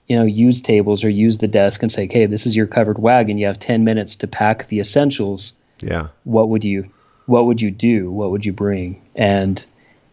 you 0.08 0.16
know, 0.16 0.24
use 0.24 0.62
tables 0.62 1.04
or 1.04 1.08
use 1.08 1.38
the 1.38 1.48
desk 1.48 1.82
and 1.82 1.90
say, 1.90 2.08
hey, 2.10 2.26
this 2.26 2.46
is 2.46 2.56
your 2.56 2.66
covered 2.66 2.98
wagon. 2.98 3.38
You 3.38 3.46
have 3.46 3.58
ten 3.58 3.84
minutes 3.84 4.16
to 4.16 4.28
pack 4.28 4.66
the 4.66 4.80
essentials. 4.80 5.52
Yeah, 5.80 6.08
What 6.24 6.48
would 6.48 6.64
you, 6.64 6.90
what 7.26 7.46
would 7.46 7.60
you 7.60 7.70
do? 7.70 8.10
What 8.10 8.30
would 8.30 8.44
you 8.46 8.52
bring? 8.52 9.02
And 9.14 9.62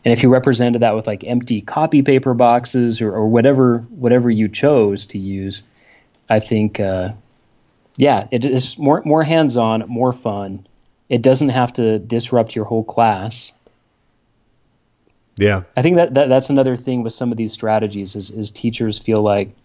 and 0.06 0.12
if 0.12 0.22
you 0.22 0.30
represented 0.30 0.82
that 0.82 0.96
with 0.96 1.08
like 1.08 1.24
empty 1.24 1.62
copy 1.62 2.02
paper 2.02 2.34
boxes 2.34 3.02
or, 3.02 3.14
or 3.14 3.28
whatever 3.28 3.80
whatever 3.90 4.30
you 4.30 4.50
chose 4.50 5.06
to 5.08 5.18
use, 5.18 5.64
I 6.30 6.40
think 6.40 6.80
uh, 6.80 7.14
yeah, 7.96 8.28
it 8.32 8.46
is 8.46 8.78
more 8.78 9.02
more 9.06 9.24
hands 9.24 9.56
on, 9.58 9.86
more 9.88 10.12
fun. 10.12 10.68
It 11.10 11.22
doesn't 11.22 11.50
have 11.50 11.74
to 11.74 12.00
disrupt 12.00 12.56
your 12.56 12.66
whole 12.66 12.84
class. 12.84 13.54
yeah, 15.36 15.64
I 15.78 15.82
think 15.84 15.98
that, 15.98 16.14
that 16.16 16.30
that's 16.30 16.50
another 16.50 16.76
thing 16.76 17.04
with 17.04 17.14
some 17.14 17.32
of 17.32 17.38
these 17.38 17.54
strategies 17.54 18.16
is 18.16 18.32
is 18.32 18.52
teachers 18.52 18.98
feel 18.98 19.22
like 19.22 19.56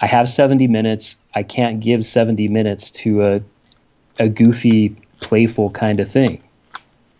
I 0.00 0.06
have 0.06 0.30
70 0.30 0.66
minutes, 0.66 1.16
I 1.34 1.42
can't 1.42 1.80
give 1.80 2.04
70 2.04 2.48
minutes 2.48 2.90
to 2.90 3.26
a 3.26 3.42
a 4.18 4.28
goofy, 4.28 4.96
playful 5.20 5.70
kind 5.70 6.00
of 6.00 6.10
thing. 6.10 6.42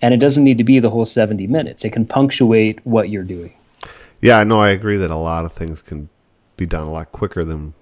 And 0.02 0.14
it 0.14 0.18
doesn't 0.18 0.44
need 0.44 0.58
to 0.58 0.64
be 0.64 0.78
the 0.78 0.90
whole 0.90 1.04
70 1.06 1.46
minutes. 1.46 1.84
It 1.84 1.90
can 1.90 2.06
punctuate 2.06 2.80
what 2.84 3.10
you're 3.10 3.22
doing. 3.22 3.54
yeah. 4.20 4.38
I 4.38 4.44
know. 4.44 4.60
I 4.60 4.70
agree 4.70 4.96
that 4.96 5.10
a 5.10 5.18
lot 5.18 5.44
of 5.44 5.52
things 5.52 5.82
can 5.82 6.08
be 6.56 6.66
done 6.66 6.82
a 6.84 6.90
lot 6.90 7.12
quicker 7.12 7.44
than 7.44 7.74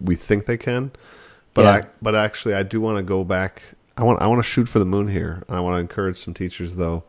we 0.00 0.14
think 0.14 0.46
they 0.46 0.56
can. 0.56 0.92
But 1.54 1.62
Yeah. 1.64 1.70
I, 1.70 1.82
but 2.00 2.14
actually, 2.14 2.54
I 2.54 2.62
do 2.62 2.80
want 2.80 2.96
to 2.98 3.02
go 3.02 3.24
back. 3.24 3.62
I 3.96 4.04
want, 4.04 4.22
I 4.22 4.26
want 4.26 4.38
to 4.38 4.48
shoot 4.48 4.68
for 4.68 4.78
the 4.78 4.86
moon 4.86 5.08
here. 5.08 5.42
I 5.48 5.60
want 5.60 5.74
to 5.76 5.80
encourage 5.80 6.16
some 6.16 6.32
teachers, 6.34 6.76
though. 6.76 7.04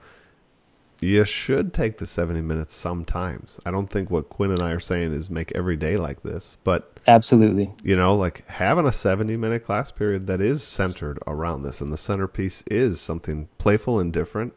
You 1.04 1.26
should 1.26 1.74
take 1.74 1.98
the 1.98 2.06
seventy 2.06 2.40
minutes 2.40 2.74
sometimes. 2.74 3.60
I 3.66 3.72
don't 3.72 3.90
think 3.90 4.10
what 4.10 4.30
Quinn 4.30 4.52
and 4.52 4.62
I 4.62 4.72
are 4.72 4.80
saying 4.80 5.12
is 5.12 5.30
make 5.30 5.52
every 5.52 5.76
day 5.76 5.98
like 5.98 6.24
this, 6.24 6.58
but 6.64 6.98
Absolutely. 7.06 7.74
you 7.84 7.98
know, 7.98 8.16
like 8.16 8.48
having 8.48 8.86
a 8.86 8.94
seventy 8.94 9.36
minute 9.36 9.66
class 9.66 9.92
period 9.92 10.28
that 10.28 10.40
is 10.40 10.64
centered 10.64 11.20
around 11.28 11.64
this, 11.64 11.82
and 11.82 11.92
the 11.92 11.98
centerpiece 11.98 12.64
is 12.72 13.02
something 13.02 13.50
playful 13.58 14.00
and 14.00 14.14
different. 14.14 14.54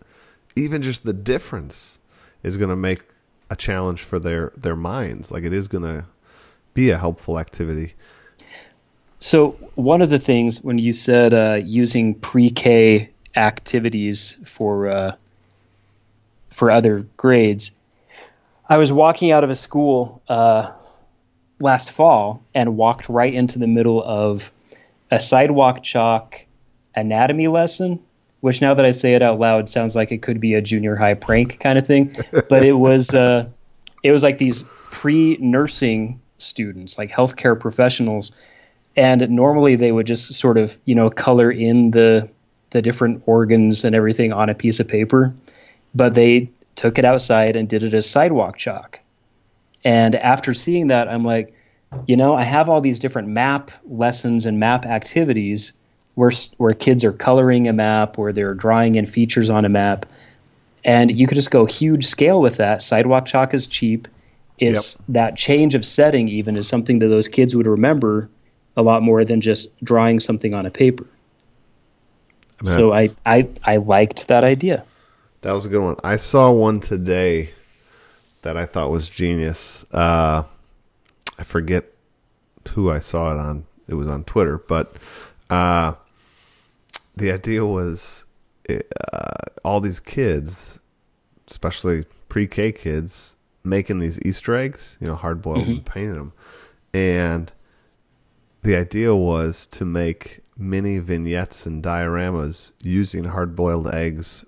Even 0.54 0.82
just 0.82 1.04
the 1.04 1.12
difference 1.12 1.98
is 2.44 2.56
going 2.56 2.70
to 2.70 2.76
make 2.76 3.02
a 3.50 3.56
challenge 3.56 4.02
for 4.02 4.20
their 4.20 4.52
their 4.56 4.76
minds. 4.76 5.32
Like 5.32 5.42
it 5.42 5.52
is 5.52 5.66
going 5.66 5.82
to 5.82 6.04
be 6.74 6.90
a 6.90 6.96
helpful 6.96 7.40
activity. 7.40 7.94
So 9.18 9.50
one 9.74 10.00
of 10.00 10.11
the 10.11 10.20
things 10.20 10.62
when 10.62 10.78
you 10.78 10.92
said 10.92 11.35
uh, 11.35 11.54
using 11.54 12.14
pre-K 12.14 13.11
activities 13.35 14.38
for 14.44 14.88
uh, 14.88 15.16
for 16.57 16.71
other 16.71 17.07
grades, 17.19 17.73
I 18.66 18.79
was 18.79 18.90
walking 18.90 19.31
out 19.31 19.45
of 19.45 19.51
a 19.51 19.55
school 19.55 20.23
uh, 20.27 20.73
last 21.61 21.90
fall 21.90 22.42
and 22.55 22.79
walked 22.79 23.11
right 23.11 23.33
into 23.33 23.59
the 23.59 23.66
middle 23.66 24.03
of 24.03 24.51
a 25.11 25.21
sidewalk 25.21 25.83
chalk 25.83 26.47
anatomy 26.95 27.49
lesson. 27.49 28.01
Which 28.40 28.62
now 28.62 28.75
that 28.75 28.85
I 28.85 28.90
say 28.90 29.14
it 29.14 29.23
out 29.23 29.38
loud 29.38 29.69
sounds 29.69 29.95
like 29.95 30.12
it 30.12 30.23
could 30.23 30.40
be 30.40 30.55
a 30.55 30.62
junior 30.62 30.97
high 30.97 31.14
prank 31.14 31.61
kind 31.61 31.79
of 31.79 31.87
thing, 31.87 32.16
but 32.49 32.64
it 32.64 32.73
was 32.73 33.12
uh, 33.12 33.49
it 34.03 34.12
was 34.12 34.23
like 34.23 34.38
these 34.38 34.62
pre-nursing 34.62 36.21
students, 36.38 36.97
like 36.97 37.11
healthcare 37.11 37.59
professionals, 37.59 38.33
and 38.95 39.29
normally 39.31 39.77
they 39.77 39.90
would 39.90 40.07
just 40.07 40.33
sort 40.35 40.59
of 40.59 40.77
you 40.85 40.95
know 40.95 41.11
color 41.11 41.51
in 41.51 41.90
the 41.90 42.31
the 42.71 42.83
different 42.83 43.25
organs 43.27 43.85
and 43.85 43.95
everything 43.95 44.33
on 44.33 44.49
a 44.49 44.55
piece 44.55 44.81
of 44.81 44.88
paper 44.88 45.35
but 45.96 46.14
they 46.14 46.50
took 46.74 46.98
it 46.98 47.04
outside 47.04 47.56
and 47.56 47.68
did 47.68 47.82
it 47.82 47.94
as 47.94 48.09
sidewalk 48.09 48.56
chalk. 48.56 49.00
And 49.85 50.14
after 50.14 50.52
seeing 50.54 50.88
that 50.88 51.09
i'm 51.09 51.22
like 51.22 51.54
you 52.06 52.16
know 52.16 52.35
i 52.35 52.42
have 52.42 52.68
all 52.68 52.80
these 52.80 52.98
different 52.98 53.28
map 53.28 53.70
lessons 53.85 54.44
and 54.46 54.59
map 54.59 54.85
activities 54.85 55.72
where 56.16 56.32
where 56.56 56.74
kids 56.74 57.04
are 57.04 57.12
coloring 57.12 57.68
a 57.68 57.72
map 57.72 58.18
where 58.18 58.32
they're 58.32 58.54
drawing 58.54 58.96
in 58.96 59.06
features 59.06 59.50
on 59.50 59.64
a 59.64 59.68
map. 59.68 60.06
And 60.85 61.16
you 61.16 61.26
could 61.26 61.35
just 61.37 61.50
go 61.50 61.66
huge 61.66 62.06
scale 62.06 62.40
with 62.40 62.56
that. 62.56 62.80
Sidewalk 62.82 63.26
chalk 63.26 63.54
is 63.54 63.66
cheap. 63.66 64.09
It's 64.59 64.94
that 65.11 65.37
change 65.37 65.74
of 65.74 65.85
setting 65.85 66.28
even 66.28 66.56
is 66.56 66.66
something 66.66 67.00
that 67.00 67.09
those 67.09 67.28
kids 67.28 67.54
would 67.54 67.66
remember 67.66 68.30
a 68.76 68.82
lot 68.82 69.02
more 69.02 69.24
than 69.24 69.42
just 69.42 69.78
drawing 69.85 70.18
something 70.20 70.54
on 70.54 70.64
a 70.64 70.70
paper. 70.70 71.06
I 72.61 72.64
mean, 72.64 72.74
So 72.74 72.92
I, 72.92 73.11
I 73.26 73.48
I 73.62 73.76
liked 73.76 74.28
that 74.28 74.42
idea. 74.42 74.85
That 75.42 75.53
was 75.53 75.66
a 75.66 75.68
good 75.68 75.83
one. 75.83 75.96
I 76.03 76.16
saw 76.16 76.51
one 76.51 76.81
today 76.81 77.51
that 78.42 78.57
I 78.57 78.66
thought 78.66 78.90
was 78.90 79.09
genius. 79.09 79.85
Uh, 79.92 80.44
I 81.38 81.42
forget 81.44 81.85
who 82.70 82.90
I 82.90 82.99
saw 82.99 83.33
it 83.33 83.38
on. 83.38 83.66
It 83.88 83.94
was 83.94 84.09
on 84.09 84.25
Twitter, 84.25 84.59
but 84.59 84.96
uh, 85.51 85.94
the 87.16 87.31
idea 87.31 87.64
was 87.64 88.25
uh, 88.68 88.81
all 89.64 89.81
these 89.81 90.01
kids, 90.01 90.81
especially 91.49 92.05
pre-K 92.29 92.72
kids, 92.72 93.37
making 93.62 94.01
these 94.01 94.20
Easter 94.22 94.57
eggs. 94.57 94.96
You 95.01 95.07
know, 95.07 95.14
hard 95.14 95.42
boiled 95.42 95.68
and 95.68 95.87
painting 95.87 96.14
them, 96.14 96.33
and 96.92 97.53
the 98.62 98.75
idea 98.75 99.14
was 99.14 99.66
to 99.68 99.85
make 99.85 100.40
mini 100.59 100.99
vignettes 100.99 101.66
and 101.66 101.83
dioramas 101.83 102.72
using 102.81 103.25
hard 103.25 103.55
boiled 103.55 103.87
eggs 103.94 104.44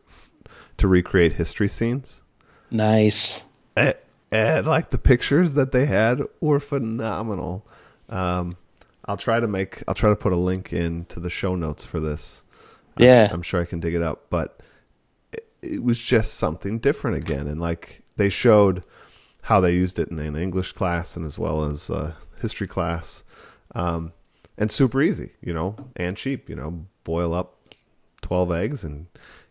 to 0.78 0.88
recreate 0.88 1.34
history 1.34 1.68
scenes. 1.68 2.22
Nice. 2.70 3.44
And, 3.76 3.94
and 4.30 4.66
like 4.66 4.90
the 4.90 4.98
pictures 4.98 5.54
that 5.54 5.72
they 5.72 5.86
had 5.86 6.22
were 6.40 6.60
phenomenal. 6.60 7.66
Um, 8.08 8.56
I'll 9.04 9.16
try 9.16 9.40
to 9.40 9.48
make, 9.48 9.82
I'll 9.86 9.94
try 9.94 10.10
to 10.10 10.16
put 10.16 10.32
a 10.32 10.36
link 10.36 10.72
into 10.72 11.20
the 11.20 11.30
show 11.30 11.54
notes 11.54 11.84
for 11.84 12.00
this. 12.00 12.44
I'm, 12.96 13.04
Yeah. 13.04 13.28
I'm 13.30 13.42
sure 13.42 13.60
I 13.60 13.64
can 13.64 13.80
dig 13.80 13.94
it 13.94 14.02
up, 14.02 14.26
but 14.30 14.60
it, 15.32 15.46
it 15.62 15.82
was 15.82 16.00
just 16.00 16.34
something 16.34 16.78
different 16.78 17.16
again. 17.16 17.46
And 17.46 17.60
like 17.60 18.02
they 18.16 18.28
showed 18.28 18.84
how 19.42 19.60
they 19.60 19.72
used 19.72 19.98
it 19.98 20.08
in 20.10 20.18
an 20.18 20.36
English 20.36 20.72
class 20.72 21.16
and 21.16 21.24
as 21.24 21.38
well 21.38 21.64
as 21.64 21.90
uh, 21.90 22.14
history 22.40 22.66
class. 22.66 23.24
Um, 23.74 24.12
and 24.58 24.70
super 24.70 25.00
easy, 25.00 25.32
you 25.40 25.54
know, 25.54 25.76
and 25.96 26.16
cheap, 26.16 26.48
you 26.48 26.56
know, 26.56 26.86
boil 27.04 27.32
up 27.32 27.54
12 28.22 28.52
eggs 28.52 28.84
and 28.84 29.06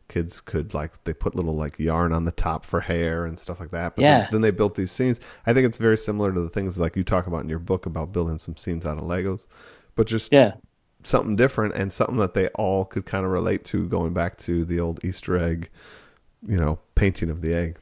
kids 0.07 0.39
could 0.41 0.73
like 0.73 1.03
they 1.03 1.13
put 1.13 1.35
little 1.35 1.55
like 1.55 1.77
yarn 1.79 2.13
on 2.13 2.25
the 2.25 2.31
top 2.31 2.65
for 2.65 2.79
hair 2.81 3.25
and 3.25 3.37
stuff 3.37 3.59
like 3.59 3.71
that. 3.71 3.95
But 3.95 4.03
Yeah. 4.03 4.19
then, 4.19 4.27
then 4.33 4.41
they 4.41 4.51
built 4.51 4.75
these 4.75 4.91
scenes. 4.91 5.19
I 5.45 5.53
think 5.53 5.65
it's 5.65 5.77
very 5.77 5.97
similar 5.97 6.31
to 6.33 6.39
the 6.39 6.49
things 6.49 6.79
like 6.79 6.95
you 6.95 7.03
talk 7.03 7.27
about 7.27 7.43
in 7.43 7.49
your 7.49 7.59
book 7.59 7.85
about 7.85 8.11
building 8.13 8.37
some 8.37 8.55
scenes 8.57 8.85
out 8.85 8.97
of 8.97 9.03
Legos, 9.03 9.45
but 9.95 10.07
just 10.07 10.31
Yeah. 10.31 10.53
something 11.03 11.35
different 11.35 11.75
and 11.75 11.91
something 11.91 12.17
that 12.17 12.33
they 12.33 12.47
all 12.49 12.85
could 12.85 13.05
kind 13.05 13.25
of 13.25 13.31
relate 13.31 13.63
to. 13.65 13.87
Going 13.87 14.13
back 14.13 14.37
to 14.39 14.63
the 14.63 14.79
old 14.79 15.03
Easter 15.03 15.37
egg, 15.37 15.69
you 16.47 16.57
know, 16.57 16.79
painting 16.95 17.29
of 17.29 17.41
the 17.41 17.53
egg. 17.53 17.77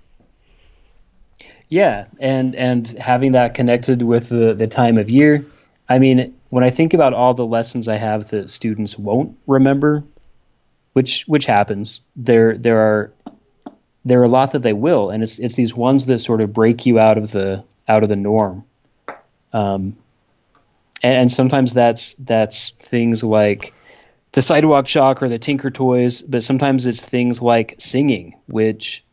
Yeah, 1.68 2.06
and 2.20 2.56
and 2.56 2.88
having 3.00 3.32
that 3.34 3.54
connected 3.56 4.02
with 4.02 4.30
the 4.30 4.54
the 4.54 4.68
time 4.68 4.98
of 4.98 5.10
year. 5.10 5.46
I 5.90 6.00
mean, 6.00 6.34
when 6.50 6.64
I 6.64 6.70
think 6.70 6.94
about 6.94 7.14
all 7.14 7.34
the 7.34 7.46
lessons 7.46 7.88
I 7.88 7.98
have 7.98 8.30
that 8.30 8.50
students 8.50 8.98
won't 8.98 9.38
remember, 9.48 10.04
which 10.96 11.26
which 11.28 11.46
happens, 11.46 12.00
there 12.16 12.58
there 12.58 12.80
are 12.80 13.12
there 14.06 14.22
are 14.22 14.24
a 14.24 14.30
lot 14.30 14.54
that 14.54 14.62
they 14.62 14.72
will, 14.72 15.10
and 15.10 15.24
it's 15.24 15.40
it's 15.40 15.56
these 15.56 15.76
ones 15.76 16.06
that 16.06 16.20
sort 16.20 16.40
of 16.40 16.54
break 16.54 16.86
you 16.86 17.00
out 17.00 17.18
of 17.18 17.32
the 17.32 17.66
out 17.86 18.04
of 18.04 18.08
the 18.08 18.16
norm. 18.16 18.64
Um, 19.52 19.98
and, 21.04 21.18
and 21.18 21.32
sometimes 21.32 21.74
that's 21.74 22.14
that's 22.14 22.70
things 22.80 23.26
like 23.26 23.74
the 24.32 24.42
sidewalk 24.42 24.86
chalk 24.86 25.22
or 25.22 25.28
the 25.28 25.38
Tinker 25.38 25.70
Toys, 25.70 26.22
but 26.22 26.44
sometimes 26.44 26.88
it's 26.88 27.04
things 27.04 27.42
like 27.42 27.76
singing, 27.78 28.40
which 28.48 29.04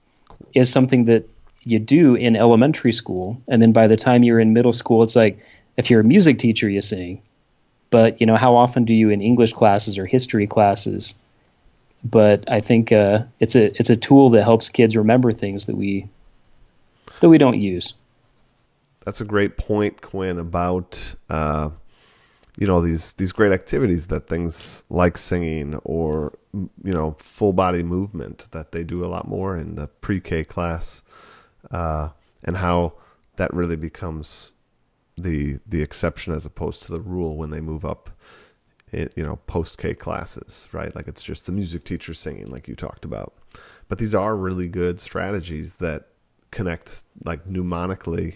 is 0.54 0.70
something 0.70 1.06
that 1.06 1.28
you 1.64 1.80
do 1.80 2.14
in 2.14 2.36
elementary 2.36 2.92
school, 2.92 3.42
and 3.48 3.60
then 3.60 3.72
by 3.72 3.88
the 3.88 3.96
time 3.96 4.22
you're 4.22 4.38
in 4.38 4.52
middle 4.52 4.72
school, 4.72 5.02
it's 5.02 5.16
like 5.16 5.40
if 5.76 5.90
you're 5.90 6.02
a 6.02 6.04
music 6.04 6.38
teacher, 6.38 6.68
you 6.68 6.80
sing. 6.80 7.22
But 7.90 8.20
you 8.20 8.28
know, 8.28 8.36
how 8.36 8.54
often 8.54 8.84
do 8.84 8.94
you 8.94 9.08
in 9.08 9.20
English 9.20 9.52
classes 9.52 9.98
or 9.98 10.06
history 10.06 10.46
classes? 10.46 11.16
But 12.04 12.50
I 12.50 12.60
think 12.60 12.90
uh, 12.90 13.24
it's 13.38 13.54
a 13.54 13.66
it's 13.78 13.90
a 13.90 13.96
tool 13.96 14.30
that 14.30 14.42
helps 14.42 14.68
kids 14.68 14.96
remember 14.96 15.30
things 15.32 15.66
that 15.66 15.76
we 15.76 16.08
that 17.20 17.28
we 17.28 17.38
don't 17.38 17.60
use. 17.60 17.94
That's 19.04 19.20
a 19.20 19.24
great 19.24 19.56
point, 19.56 20.00
Quinn, 20.00 20.38
about 20.38 21.14
uh, 21.30 21.70
you 22.58 22.66
know 22.66 22.80
these 22.80 23.14
these 23.14 23.32
great 23.32 23.52
activities 23.52 24.08
that 24.08 24.26
things 24.26 24.84
like 24.90 25.16
singing 25.16 25.76
or 25.84 26.32
you 26.52 26.92
know 26.92 27.16
full 27.18 27.52
body 27.52 27.82
movement 27.82 28.50
that 28.50 28.72
they 28.72 28.84
do 28.84 29.04
a 29.04 29.06
lot 29.08 29.26
more 29.26 29.56
in 29.56 29.76
the 29.76 29.86
pre-K 29.86 30.44
class, 30.44 31.02
uh, 31.70 32.10
and 32.44 32.58
how 32.58 32.94
that 33.36 33.52
really 33.54 33.76
becomes 33.76 34.52
the 35.16 35.58
the 35.66 35.82
exception 35.82 36.34
as 36.34 36.44
opposed 36.44 36.82
to 36.82 36.92
the 36.92 37.00
rule 37.00 37.36
when 37.36 37.50
they 37.50 37.60
move 37.60 37.84
up. 37.84 38.10
It, 38.92 39.14
you 39.16 39.24
know, 39.24 39.36
post 39.46 39.78
K 39.78 39.94
classes, 39.94 40.68
right? 40.72 40.94
Like 40.94 41.08
it's 41.08 41.22
just 41.22 41.46
the 41.46 41.52
music 41.52 41.84
teacher 41.84 42.12
singing, 42.12 42.46
like 42.46 42.68
you 42.68 42.76
talked 42.76 43.04
about. 43.04 43.32
But 43.88 43.98
these 43.98 44.14
are 44.14 44.36
really 44.36 44.68
good 44.68 45.00
strategies 45.00 45.76
that 45.76 46.08
connect 46.50 47.02
like 47.24 47.46
mnemonically 47.46 48.34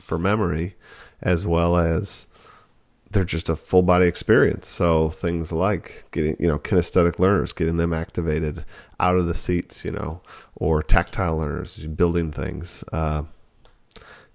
for 0.00 0.18
memory 0.18 0.76
as 1.20 1.46
well 1.46 1.76
as 1.76 2.26
they're 3.10 3.24
just 3.24 3.48
a 3.48 3.56
full 3.56 3.82
body 3.82 4.06
experience. 4.06 4.68
So 4.68 5.10
things 5.10 5.52
like 5.52 6.06
getting, 6.10 6.36
you 6.38 6.48
know, 6.48 6.58
kinesthetic 6.58 7.18
learners, 7.18 7.52
getting 7.52 7.76
them 7.76 7.92
activated 7.92 8.64
out 8.98 9.16
of 9.16 9.26
the 9.26 9.34
seats, 9.34 9.84
you 9.84 9.92
know, 9.92 10.20
or 10.54 10.82
tactile 10.82 11.38
learners, 11.38 11.78
building 11.86 12.32
things. 12.32 12.84
Uh, 12.92 13.22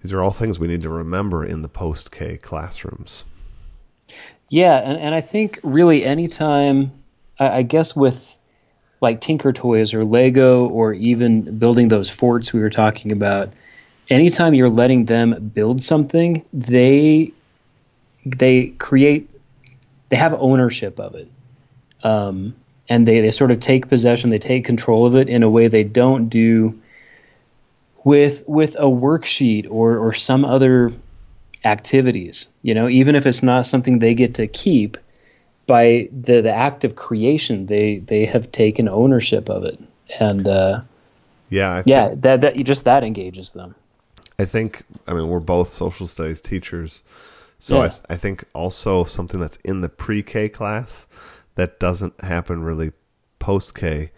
these 0.01 0.13
are 0.13 0.21
all 0.21 0.31
things 0.31 0.57
we 0.57 0.67
need 0.67 0.81
to 0.81 0.89
remember 0.89 1.45
in 1.45 1.61
the 1.61 1.69
post 1.69 2.11
K 2.11 2.37
classrooms. 2.37 3.25
Yeah, 4.51 4.75
and, 4.79 4.99
and 4.99 5.15
I 5.15 5.21
think 5.21 5.61
really 5.63 6.03
anytime, 6.03 6.91
I, 7.39 7.59
I 7.59 7.61
guess 7.61 7.95
with 7.95 8.35
like 8.99 9.21
Tinker 9.21 9.53
Toys 9.53 9.93
or 9.93 10.03
Lego 10.03 10.67
or 10.67 10.93
even 10.93 11.57
building 11.57 11.87
those 11.87 12.09
forts 12.09 12.51
we 12.51 12.59
were 12.59 12.69
talking 12.69 13.13
about, 13.13 13.53
anytime 14.09 14.53
you're 14.53 14.69
letting 14.69 15.05
them 15.05 15.51
build 15.53 15.81
something, 15.81 16.45
they 16.51 17.31
they 18.25 18.67
create 18.77 19.29
they 20.09 20.17
have 20.17 20.33
ownership 20.33 20.99
of 20.99 21.15
it. 21.15 21.31
Um, 22.03 22.53
and 22.89 23.07
they, 23.07 23.21
they 23.21 23.31
sort 23.31 23.51
of 23.51 23.61
take 23.61 23.87
possession, 23.87 24.31
they 24.31 24.37
take 24.39 24.65
control 24.65 25.05
of 25.05 25.15
it 25.15 25.29
in 25.29 25.43
a 25.43 25.49
way 25.49 25.69
they 25.69 25.85
don't 25.85 26.27
do 26.27 26.77
with 28.03 28.43
with 28.47 28.75
a 28.75 28.83
worksheet 28.83 29.65
or 29.71 29.97
or 29.97 30.11
some 30.11 30.43
other 30.43 30.91
activities. 31.63 32.49
You 32.61 32.73
know, 32.73 32.87
even 32.89 33.15
if 33.15 33.25
it's 33.25 33.43
not 33.43 33.67
something 33.67 33.99
they 33.99 34.13
get 34.13 34.35
to 34.35 34.47
keep, 34.47 34.97
by 35.67 36.09
the 36.11 36.41
the 36.41 36.53
act 36.53 36.83
of 36.83 36.95
creation, 36.95 37.65
they 37.65 37.99
they 37.99 38.25
have 38.25 38.51
taken 38.51 38.89
ownership 38.89 39.49
of 39.49 39.63
it, 39.63 39.79
and 40.19 40.47
uh, 40.47 40.81
Yeah, 41.49 41.83
yeah, 41.85 42.13
that 42.17 42.41
that 42.41 42.63
just 42.63 42.85
that 42.85 43.03
engages 43.03 43.51
them. 43.51 43.75
I 44.39 44.45
think 44.45 44.83
I 45.07 45.13
mean 45.13 45.27
we're 45.27 45.39
both 45.39 45.69
social 45.69 46.07
studies 46.07 46.41
teachers, 46.41 47.03
so 47.59 47.77
Yeah. 47.77 47.83
I, 47.83 47.87
th- 47.89 48.01
I 48.09 48.17
think 48.17 48.45
also 48.53 49.03
something 49.03 49.39
that's 49.39 49.57
in 49.57 49.81
the 49.81 49.89
pre-K 49.89 50.49
class 50.49 51.07
that 51.55 51.79
doesn't 51.79 52.23
happen 52.23 52.63
really 52.63 52.91
post-K 53.39 54.11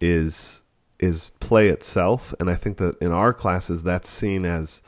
is 0.00 0.62
is 0.98 1.30
play 1.40 1.68
itself, 1.68 2.32
and 2.40 2.48
I 2.48 2.54
think 2.54 2.78
that 2.78 2.96
in 2.98 3.12
our 3.12 3.34
classes 3.34 3.82
that's 3.82 4.08
seen 4.08 4.44
as 4.44 4.82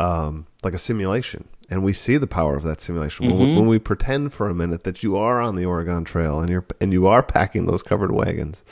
um, 0.00 0.46
like 0.64 0.72
a 0.72 0.78
simulation, 0.78 1.46
and 1.68 1.84
we 1.84 1.92
see 1.92 2.16
the 2.16 2.26
power 2.26 2.56
of 2.56 2.62
that 2.62 2.80
simulation 2.80 3.26
when, 3.26 3.38
we, 3.38 3.54
when 3.54 3.66
we 3.66 3.78
pretend 3.78 4.32
for 4.32 4.48
a 4.48 4.54
minute 4.54 4.84
that 4.84 5.02
you 5.02 5.16
are 5.16 5.40
on 5.40 5.56
the 5.56 5.66
Oregon 5.66 6.04
Trail 6.04 6.40
and 6.40 6.48
you're 6.48 6.64
and 6.80 6.92
you 6.92 7.06
are 7.06 7.22
packing 7.22 7.66
those 7.66 7.82
covered 7.82 8.10
wagons. 8.10 8.64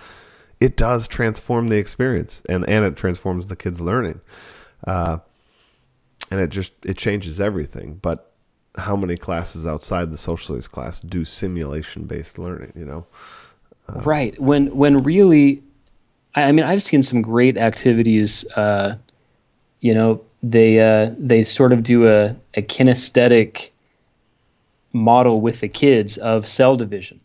It 0.59 0.77
does 0.77 1.07
transform 1.07 1.69
the 1.69 1.77
experience, 1.77 2.43
and 2.49 2.67
and 2.69 2.85
it 2.85 2.97
transforms 2.97 3.49
the 3.49 3.57
kids' 3.57 3.81
learning. 3.81 4.21
Uh, 4.87 5.19
and 6.31 6.41
it 6.41 6.49
just 6.49 6.73
it 6.83 6.97
changes 6.97 7.41
everything. 7.41 7.97
But 8.01 8.33
how 8.77 8.97
many 8.97 9.17
classes 9.17 9.67
outside 9.67 10.11
the 10.11 10.17
social 10.17 10.45
studies 10.45 10.69
class 10.69 11.01
do 11.01 11.27
simulation 11.27 12.05
based 12.05 12.39
learning? 12.39 12.73
You 12.75 12.87
know, 12.87 13.07
Right. 13.89 14.39
When 14.41 14.75
when 14.75 14.97
really, 14.99 15.63
I, 16.35 16.45
I 16.45 16.53
mean, 16.53 16.65
I've 16.65 16.83
seen 16.83 17.03
some 17.03 17.21
great 17.21 17.59
activities. 17.59 18.51
Uh, 18.51 18.97
you 19.81 19.95
know, 19.95 20.25
they 20.43 20.81
uh, 20.81 21.15
they 21.19 21.45
sort 21.45 21.73
of 21.73 21.83
do 21.83 22.09
a, 22.09 22.37
a 22.55 22.63
kinesthetic 22.63 23.71
model 24.93 25.41
with 25.41 25.61
the 25.61 25.69
kids 25.69 26.19
of 26.19 26.47
cell 26.47 26.77
division. 26.77 27.21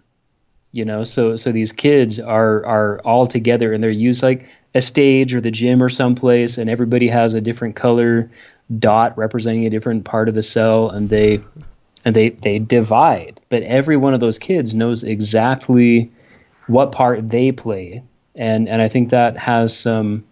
You 0.72 0.86
know, 0.86 1.04
so 1.04 1.36
so 1.36 1.52
these 1.52 1.72
kids 1.72 2.20
are 2.20 2.66
are 2.66 3.00
all 3.02 3.28
together 3.28 3.74
and 3.74 3.84
they're 3.84 3.92
used 3.92 4.24
like 4.24 4.50
a 4.76 4.82
stage 4.82 5.36
or 5.36 5.42
the 5.42 5.52
gym 5.52 5.84
or 5.84 5.90
someplace, 5.90 6.58
and 6.58 6.70
everybody 6.70 7.08
has 7.08 7.36
a 7.36 7.42
different 7.42 7.76
color 7.76 8.32
dot 8.80 9.18
representing 9.18 9.66
a 9.66 9.70
different 9.70 10.06
part 10.06 10.30
of 10.30 10.36
the 10.36 10.44
cell, 10.44 10.90
and 10.90 11.10
they 11.10 11.42
and 12.04 12.16
they 12.16 12.30
they 12.30 12.58
divide. 12.58 13.40
But 13.50 13.62
every 13.62 13.98
one 13.98 14.16
of 14.16 14.20
those 14.20 14.40
kids 14.40 14.74
knows 14.74 15.04
exactly 15.04 16.12
what 16.66 16.92
part 16.92 17.28
they 17.28 17.52
play, 17.52 18.02
and 18.34 18.68
and 18.68 18.82
I 18.82 18.88
think 18.88 19.12
that 19.12 19.38
has 19.38 19.78
some 19.78 20.24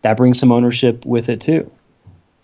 that 0.00 0.16
brings 0.16 0.38
some 0.38 0.52
ownership 0.52 1.04
with 1.04 1.28
it 1.28 1.42
too. 1.42 1.70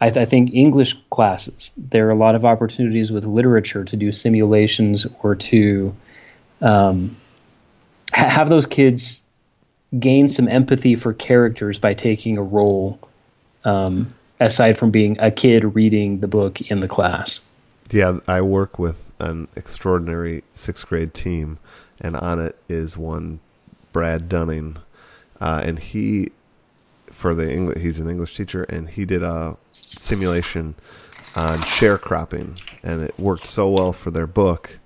I, 0.00 0.10
th- 0.10 0.26
I 0.26 0.28
think 0.28 0.52
English 0.52 0.94
classes 1.10 1.72
there 1.76 2.06
are 2.08 2.10
a 2.10 2.16
lot 2.16 2.34
of 2.34 2.44
opportunities 2.44 3.10
with 3.10 3.24
literature 3.24 3.84
to 3.84 3.96
do 3.96 4.12
simulations 4.12 5.06
or 5.22 5.34
to 5.36 5.94
um, 6.60 7.16
ha- 8.12 8.28
have 8.28 8.48
those 8.48 8.66
kids 8.66 9.22
gain 9.98 10.28
some 10.28 10.48
empathy 10.48 10.96
for 10.96 11.12
characters 11.14 11.78
by 11.78 11.94
taking 11.94 12.38
a 12.38 12.42
role 12.42 12.98
um, 13.64 14.14
aside 14.40 14.76
from 14.76 14.90
being 14.90 15.18
a 15.18 15.30
kid 15.30 15.74
reading 15.74 16.20
the 16.20 16.28
book 16.28 16.60
in 16.60 16.80
the 16.80 16.88
class. 16.88 17.40
yeah, 17.90 18.18
I 18.28 18.42
work 18.42 18.78
with 18.78 19.12
an 19.18 19.48
extraordinary 19.56 20.44
sixth 20.52 20.86
grade 20.86 21.14
team, 21.14 21.58
and 22.00 22.16
on 22.16 22.38
it 22.38 22.58
is 22.68 22.96
one 22.96 23.40
Brad 23.92 24.28
Dunning, 24.28 24.76
uh, 25.40 25.62
and 25.64 25.78
he 25.78 26.32
for 27.10 27.34
the 27.34 27.50
English 27.50 27.78
he's 27.78 27.98
an 27.98 28.10
English 28.10 28.36
teacher, 28.36 28.64
and 28.64 28.90
he 28.90 29.04
did 29.04 29.22
a 29.22 29.56
simulation 29.86 30.74
on 31.34 31.58
sharecropping, 31.58 32.60
and 32.82 33.02
it 33.02 33.18
worked 33.18 33.46
so 33.46 33.68
well 33.70 33.92
for 33.92 34.10
their 34.10 34.26
book 34.26 34.78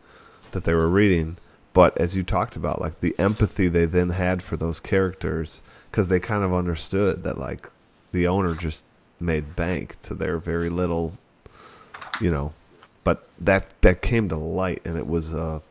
that 0.53 0.65
they 0.65 0.75
were 0.75 0.89
reading. 0.89 1.37
But 1.73 1.97
as 1.99 2.17
you 2.17 2.23
talked 2.23 2.57
about, 2.57 2.81
like 2.81 3.01
the 3.01 3.15
empathy 3.19 3.69
they 3.69 3.85
then 3.85 4.11
had 4.11 4.43
for 4.43 4.57
those 4.57 4.81
characters, 4.81 5.63
because 5.91 6.09
they 6.09 6.19
kind 6.19 6.43
of 6.43 6.53
understood 6.53 7.23
that 7.23 7.39
like 7.39 7.69
the 8.13 8.27
owner 8.27 8.55
just 8.55 8.85
made 9.21 9.55
bank 9.55 10.01
to 10.03 10.15
their 10.15 10.39
very 10.39 10.69
little, 10.69 11.17
you 12.21 12.31
know. 12.31 12.53
But 13.05 13.27
that 13.39 13.69
that 13.83 14.03
came 14.03 14.29
to 14.29 14.37
light, 14.37 14.83
and 14.85 14.99
it 14.99 15.07
was 15.07 15.33
a 15.33 15.63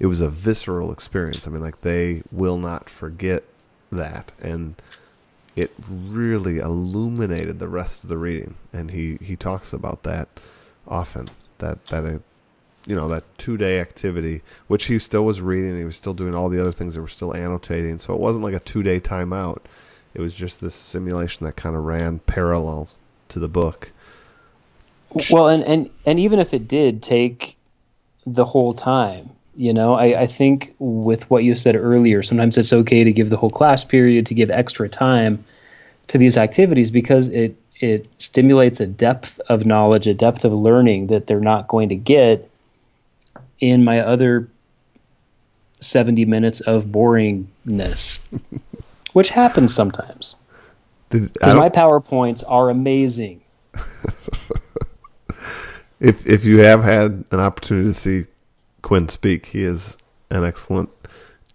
it 0.00 0.06
was 0.06 0.20
a 0.20 0.28
visceral 0.28 0.92
experience. 0.92 1.46
I 1.46 1.50
mean, 1.50 1.62
like 1.62 1.82
they 1.82 2.22
will 2.32 2.58
not 2.58 2.90
forget 2.90 3.44
that, 3.92 4.32
and 4.42 4.74
it 5.56 5.72
really 5.88 6.58
illuminated 6.58 7.58
the 7.58 7.68
rest 7.68 8.02
of 8.02 8.10
the 8.10 8.18
reading. 8.18 8.54
And 8.72 8.90
he 8.90 9.18
he 9.20 9.36
talks 9.36 9.72
about 9.72 10.02
that 10.02 10.28
often. 10.86 11.30
That 11.58 11.86
that 11.86 12.04
it, 12.04 12.22
you 12.86 12.96
know 12.96 13.08
that 13.08 13.24
two 13.38 13.56
day 13.56 13.80
activity, 13.80 14.42
which 14.66 14.86
he 14.86 14.98
still 14.98 15.24
was 15.24 15.40
reading. 15.40 15.76
He 15.76 15.84
was 15.84 15.96
still 15.96 16.14
doing 16.14 16.34
all 16.34 16.48
the 16.48 16.60
other 16.60 16.72
things 16.72 16.94
that 16.94 17.00
were 17.00 17.08
still 17.08 17.34
annotating. 17.34 17.98
So 17.98 18.14
it 18.14 18.20
wasn't 18.20 18.44
like 18.44 18.54
a 18.54 18.60
two 18.60 18.82
day 18.82 19.00
timeout. 19.00 19.58
It 20.14 20.20
was 20.20 20.36
just 20.36 20.60
this 20.60 20.74
simulation 20.74 21.44
that 21.44 21.56
kind 21.56 21.74
of 21.74 21.84
ran 21.84 22.20
parallel 22.20 22.88
to 23.28 23.40
the 23.40 23.48
book. 23.48 23.90
Well, 25.30 25.48
and, 25.48 25.62
and, 25.64 25.90
and 26.06 26.18
even 26.18 26.38
if 26.38 26.52
it 26.54 26.66
did 26.66 27.02
take 27.02 27.56
the 28.26 28.44
whole 28.44 28.74
time, 28.74 29.30
you 29.56 29.72
know, 29.72 29.94
I, 29.94 30.22
I 30.22 30.26
think 30.26 30.74
with 30.78 31.30
what 31.30 31.44
you 31.44 31.54
said 31.54 31.76
earlier, 31.76 32.22
sometimes 32.22 32.58
it's 32.58 32.72
okay 32.72 33.04
to 33.04 33.12
give 33.12 33.30
the 33.30 33.36
whole 33.36 33.50
class 33.50 33.84
period, 33.84 34.26
to 34.26 34.34
give 34.34 34.50
extra 34.50 34.88
time 34.88 35.44
to 36.08 36.18
these 36.18 36.36
activities 36.36 36.90
because 36.90 37.28
it 37.28 37.56
it 37.80 38.08
stimulates 38.18 38.80
a 38.80 38.86
depth 38.86 39.40
of 39.48 39.66
knowledge, 39.66 40.06
a 40.06 40.14
depth 40.14 40.44
of 40.44 40.52
learning 40.52 41.08
that 41.08 41.26
they're 41.26 41.40
not 41.40 41.66
going 41.68 41.88
to 41.88 41.96
get 41.96 42.48
in 43.60 43.84
my 43.84 44.00
other 44.00 44.48
70 45.80 46.24
minutes 46.24 46.60
of 46.60 46.84
boringness, 46.86 48.20
which 49.12 49.30
happens 49.30 49.74
sometimes. 49.74 50.36
Because 51.10 51.54
my 51.54 51.68
PowerPoints 51.68 52.42
are 52.46 52.70
amazing. 52.70 53.42
if 56.00 56.26
if 56.26 56.44
you 56.44 56.58
have 56.58 56.82
had 56.82 57.24
an 57.30 57.40
opportunity 57.40 57.88
to 57.88 57.94
see 57.94 58.26
Quinn 58.84 59.08
speak, 59.08 59.46
he 59.46 59.62
is 59.62 59.96
an 60.28 60.44
excellent 60.44 60.90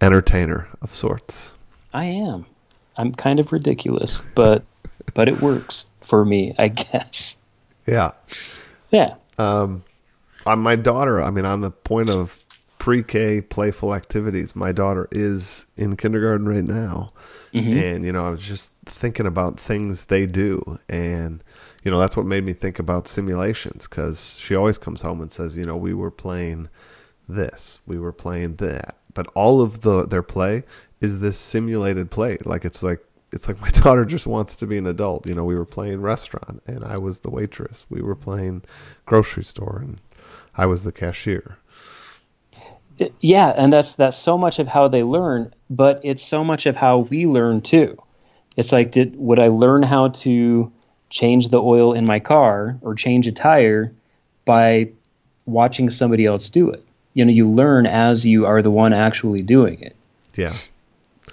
entertainer 0.00 0.66
of 0.82 0.92
sorts. 0.92 1.56
I 1.94 2.06
am. 2.06 2.44
I'm 2.96 3.12
kind 3.12 3.38
of 3.38 3.52
ridiculous, 3.52 4.18
but 4.34 4.64
but 5.14 5.28
it 5.28 5.40
works 5.40 5.88
for 6.00 6.24
me, 6.24 6.52
I 6.58 6.68
guess. 6.68 7.36
Yeah. 7.86 8.10
Yeah. 8.90 9.14
Um, 9.38 9.84
on 10.44 10.58
my 10.58 10.74
daughter, 10.74 11.22
I 11.22 11.30
mean, 11.30 11.44
on 11.44 11.60
the 11.60 11.70
point 11.70 12.10
of 12.10 12.44
pre-K 12.78 13.42
playful 13.42 13.94
activities, 13.94 14.56
my 14.56 14.72
daughter 14.72 15.06
is 15.12 15.66
in 15.76 15.96
kindergarten 15.96 16.48
right 16.48 16.64
now, 16.64 17.10
mm-hmm. 17.54 17.78
and 17.78 18.04
you 18.04 18.10
know, 18.10 18.26
I 18.26 18.30
was 18.30 18.42
just 18.42 18.72
thinking 18.86 19.26
about 19.26 19.60
things 19.60 20.06
they 20.06 20.26
do, 20.26 20.80
and 20.88 21.44
you 21.84 21.92
know, 21.92 22.00
that's 22.00 22.16
what 22.16 22.26
made 22.26 22.44
me 22.44 22.54
think 22.54 22.80
about 22.80 23.06
simulations 23.06 23.86
because 23.86 24.36
she 24.40 24.56
always 24.56 24.78
comes 24.78 25.02
home 25.02 25.20
and 25.20 25.30
says, 25.30 25.56
you 25.56 25.64
know, 25.64 25.76
we 25.76 25.94
were 25.94 26.10
playing 26.10 26.68
this, 27.34 27.80
we 27.86 27.98
were 27.98 28.12
playing 28.12 28.56
that, 28.56 28.96
but 29.14 29.26
all 29.34 29.60
of 29.60 29.80
the 29.80 30.06
their 30.06 30.22
play 30.22 30.64
is 31.00 31.20
this 31.20 31.38
simulated 31.38 32.10
play, 32.10 32.38
like 32.44 32.64
it's 32.64 32.82
like 32.82 33.04
it's 33.32 33.48
like 33.48 33.60
my 33.62 33.70
daughter 33.70 34.04
just 34.04 34.26
wants 34.26 34.56
to 34.56 34.66
be 34.66 34.78
an 34.78 34.86
adult. 34.86 35.26
You 35.26 35.34
know, 35.34 35.44
we 35.44 35.54
were 35.54 35.64
playing 35.64 36.00
restaurant 36.00 36.62
and 36.66 36.84
I 36.84 36.98
was 36.98 37.20
the 37.20 37.30
waitress. 37.30 37.86
We 37.88 38.02
were 38.02 38.14
playing 38.14 38.62
grocery 39.06 39.44
store 39.44 39.80
and 39.82 40.00
I 40.56 40.66
was 40.66 40.84
the 40.84 40.92
cashier. 40.92 41.58
Yeah, 43.20 43.48
and 43.48 43.72
that's 43.72 43.94
that's 43.94 44.18
so 44.18 44.36
much 44.36 44.58
of 44.58 44.68
how 44.68 44.88
they 44.88 45.02
learn, 45.02 45.54
but 45.70 46.00
it's 46.04 46.22
so 46.22 46.44
much 46.44 46.66
of 46.66 46.76
how 46.76 46.98
we 46.98 47.26
learn 47.26 47.62
too. 47.62 47.96
It's 48.56 48.72
like 48.72 48.92
did 48.92 49.16
would 49.16 49.38
I 49.38 49.46
learn 49.46 49.82
how 49.82 50.08
to 50.08 50.70
change 51.08 51.48
the 51.48 51.62
oil 51.62 51.94
in 51.94 52.04
my 52.04 52.20
car 52.20 52.78
or 52.82 52.94
change 52.94 53.26
a 53.26 53.32
tire 53.32 53.92
by 54.44 54.90
watching 55.46 55.88
somebody 55.88 56.26
else 56.26 56.50
do 56.50 56.70
it? 56.70 56.84
You 57.14 57.24
know, 57.24 57.32
you 57.32 57.48
learn 57.48 57.86
as 57.86 58.24
you 58.26 58.46
are 58.46 58.62
the 58.62 58.70
one 58.70 58.92
actually 58.92 59.42
doing 59.42 59.80
it. 59.80 59.96
Yeah. 60.34 60.52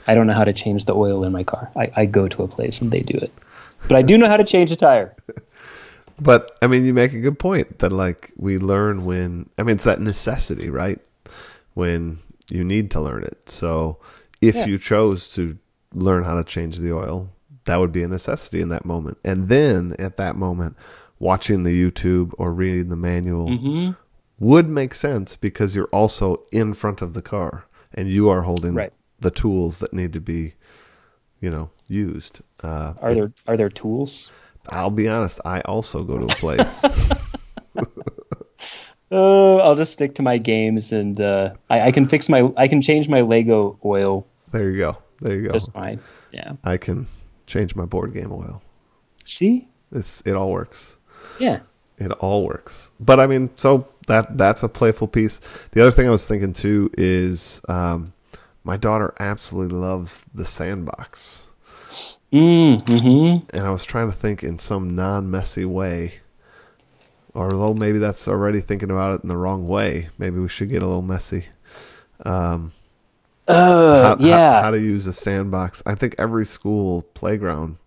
I 0.08 0.16
don't 0.16 0.28
know 0.28 0.34
how 0.34 0.44
to 0.44 0.54
change 0.54 0.86
the 0.86 0.96
oil 0.96 1.24
in 1.24 1.32
my 1.32 1.44
car. 1.44 1.72
I, 1.76 1.92
I 1.96 2.06
go 2.06 2.28
to 2.28 2.44
a 2.44 2.48
place 2.48 2.82
and 2.82 2.92
they 2.92 3.02
do 3.02 3.18
it. 3.18 3.32
But 3.88 3.98
I 3.98 4.02
do 4.02 4.18
know 4.18 4.28
how 4.28 4.38
to 4.38 4.44
change 4.44 4.72
a 4.72 4.76
tire. 4.76 5.16
But 6.20 6.58
I 6.62 6.68
mean, 6.68 6.86
you 6.86 6.94
make 6.94 7.14
a 7.14 7.20
good 7.20 7.38
point 7.38 7.80
that 7.80 7.92
like 7.92 8.32
we 8.38 8.58
learn 8.58 9.06
when 9.06 9.50
I 9.58 9.64
mean 9.64 9.76
it's 9.76 9.84
that 9.84 10.02
necessity, 10.02 10.70
right? 10.70 11.00
When 11.74 12.20
you 12.50 12.64
need 12.64 12.92
to 12.92 13.02
learn 13.02 13.24
it. 13.24 13.50
So 13.50 14.00
if 14.42 14.56
yeah. 14.56 14.66
you 14.66 14.78
chose 14.78 15.32
to 15.34 15.58
learn 15.94 16.24
how 16.24 16.36
to 16.36 16.44
change 16.44 16.78
the 16.78 16.94
oil, 16.94 17.30
that 17.66 17.80
would 17.80 17.92
be 17.92 18.04
a 18.04 18.08
necessity 18.08 18.62
in 18.62 18.70
that 18.70 18.86
moment. 18.86 19.18
And 19.24 19.50
then 19.50 19.96
at 20.00 20.18
that 20.18 20.36
moment, 20.36 20.76
watching 21.20 21.64
the 21.64 21.92
YouTube 21.92 22.34
or 22.38 22.52
reading 22.52 22.90
the 22.90 22.96
manual 22.96 23.48
mm-hmm. 23.48 23.92
Would 24.40 24.68
make 24.68 24.94
sense 24.94 25.36
because 25.36 25.76
you're 25.76 25.86
also 25.86 26.44
in 26.52 26.74
front 26.74 27.02
of 27.02 27.14
the 27.14 27.22
car 27.22 27.66
and 27.94 28.10
you 28.10 28.30
are 28.30 28.42
holding 28.44 28.74
right 28.74 28.94
the 29.20 29.32
tools 29.32 29.80
that 29.80 29.94
need 29.94 30.14
to 30.14 30.20
be, 30.20 30.54
you 31.40 31.50
know, 31.50 31.70
used. 31.88 32.42
Uh, 32.64 32.94
are 33.02 33.14
there 33.14 33.32
are 33.48 33.58
there 33.58 33.70
tools? 33.70 34.32
I'll 34.70 34.92
be 34.92 35.08
honest. 35.08 35.40
I 35.46 35.62
also 35.62 36.04
go 36.04 36.18
to 36.20 36.26
a 36.26 36.28
place. 36.28 36.84
uh, 39.12 39.58
I'll 39.62 39.76
just 39.76 39.94
stick 39.94 40.16
to 40.16 40.22
my 40.22 40.38
games, 40.38 40.92
and 40.92 41.20
uh, 41.20 41.54
I, 41.70 41.82
I, 41.82 41.92
can 41.92 42.06
fix 42.06 42.30
my. 42.30 42.52
I 42.58 42.68
can 42.68 42.82
change 42.82 43.08
my 43.08 43.22
Lego 43.22 43.80
oil. 43.84 44.28
There 44.52 44.70
you 44.70 44.78
go. 44.78 44.98
There 45.22 45.36
you 45.36 45.48
go. 45.48 45.54
Just 45.54 45.74
fine. 45.74 46.00
Yeah. 46.32 46.54
I 46.64 46.78
can 46.78 47.08
change 47.48 47.76
my 47.76 47.86
board 47.86 48.14
game 48.14 48.32
oil. 48.32 48.62
See. 49.26 49.68
It's 49.92 50.22
it 50.26 50.34
all 50.34 50.52
works. 50.52 50.98
Yeah. 51.40 51.60
It 51.98 52.12
all 52.12 52.46
works. 52.46 52.92
But 53.00 53.20
I 53.20 53.28
mean, 53.28 53.50
so 53.56 53.88
that 54.08 54.38
that's 54.38 54.64
a 54.64 54.70
playful 54.70 55.08
piece. 55.08 55.42
The 55.72 55.82
other 55.82 55.92
thing 55.92 56.08
I 56.08 56.12
was 56.12 56.28
thinking 56.28 56.54
too 56.54 56.92
is 56.98 57.62
um, 57.68 58.14
my 58.64 58.78
daughter 58.78 59.14
absolutely 59.20 59.78
loves 59.78 60.26
the 60.34 60.46
sandbox. 60.46 61.48
Mm-hmm. 62.32 63.48
And 63.56 63.66
I 63.66 63.70
was 63.70 63.86
trying 63.86 64.10
to 64.10 64.16
think 64.16 64.44
in 64.44 64.58
some 64.58 64.96
non-messy 64.96 65.66
way, 65.66 66.16
or 67.34 67.52
although 67.54 67.80
maybe 67.80 68.00
that's 68.00 68.28
already 68.28 68.60
thinking 68.60 68.92
about 68.92 69.14
it 69.14 69.24
in 69.24 69.30
the 69.30 69.38
wrong 69.38 69.68
way. 69.68 70.10
Maybe 70.18 70.40
we 70.40 70.50
should 70.50 70.70
get 70.70 70.84
a 70.84 70.86
little 70.86 71.02
messy. 71.02 71.46
Um, 72.26 72.74
uh, 73.48 74.04
how, 74.04 74.18
yeah. 74.20 74.56
How, 74.56 74.64
how 74.64 74.72
to 74.72 74.80
use 74.80 75.08
a 75.08 75.14
sandbox? 75.14 75.82
I 75.86 75.96
think 75.96 76.16
every 76.20 76.46
school 76.46 77.04
playground 77.14 77.78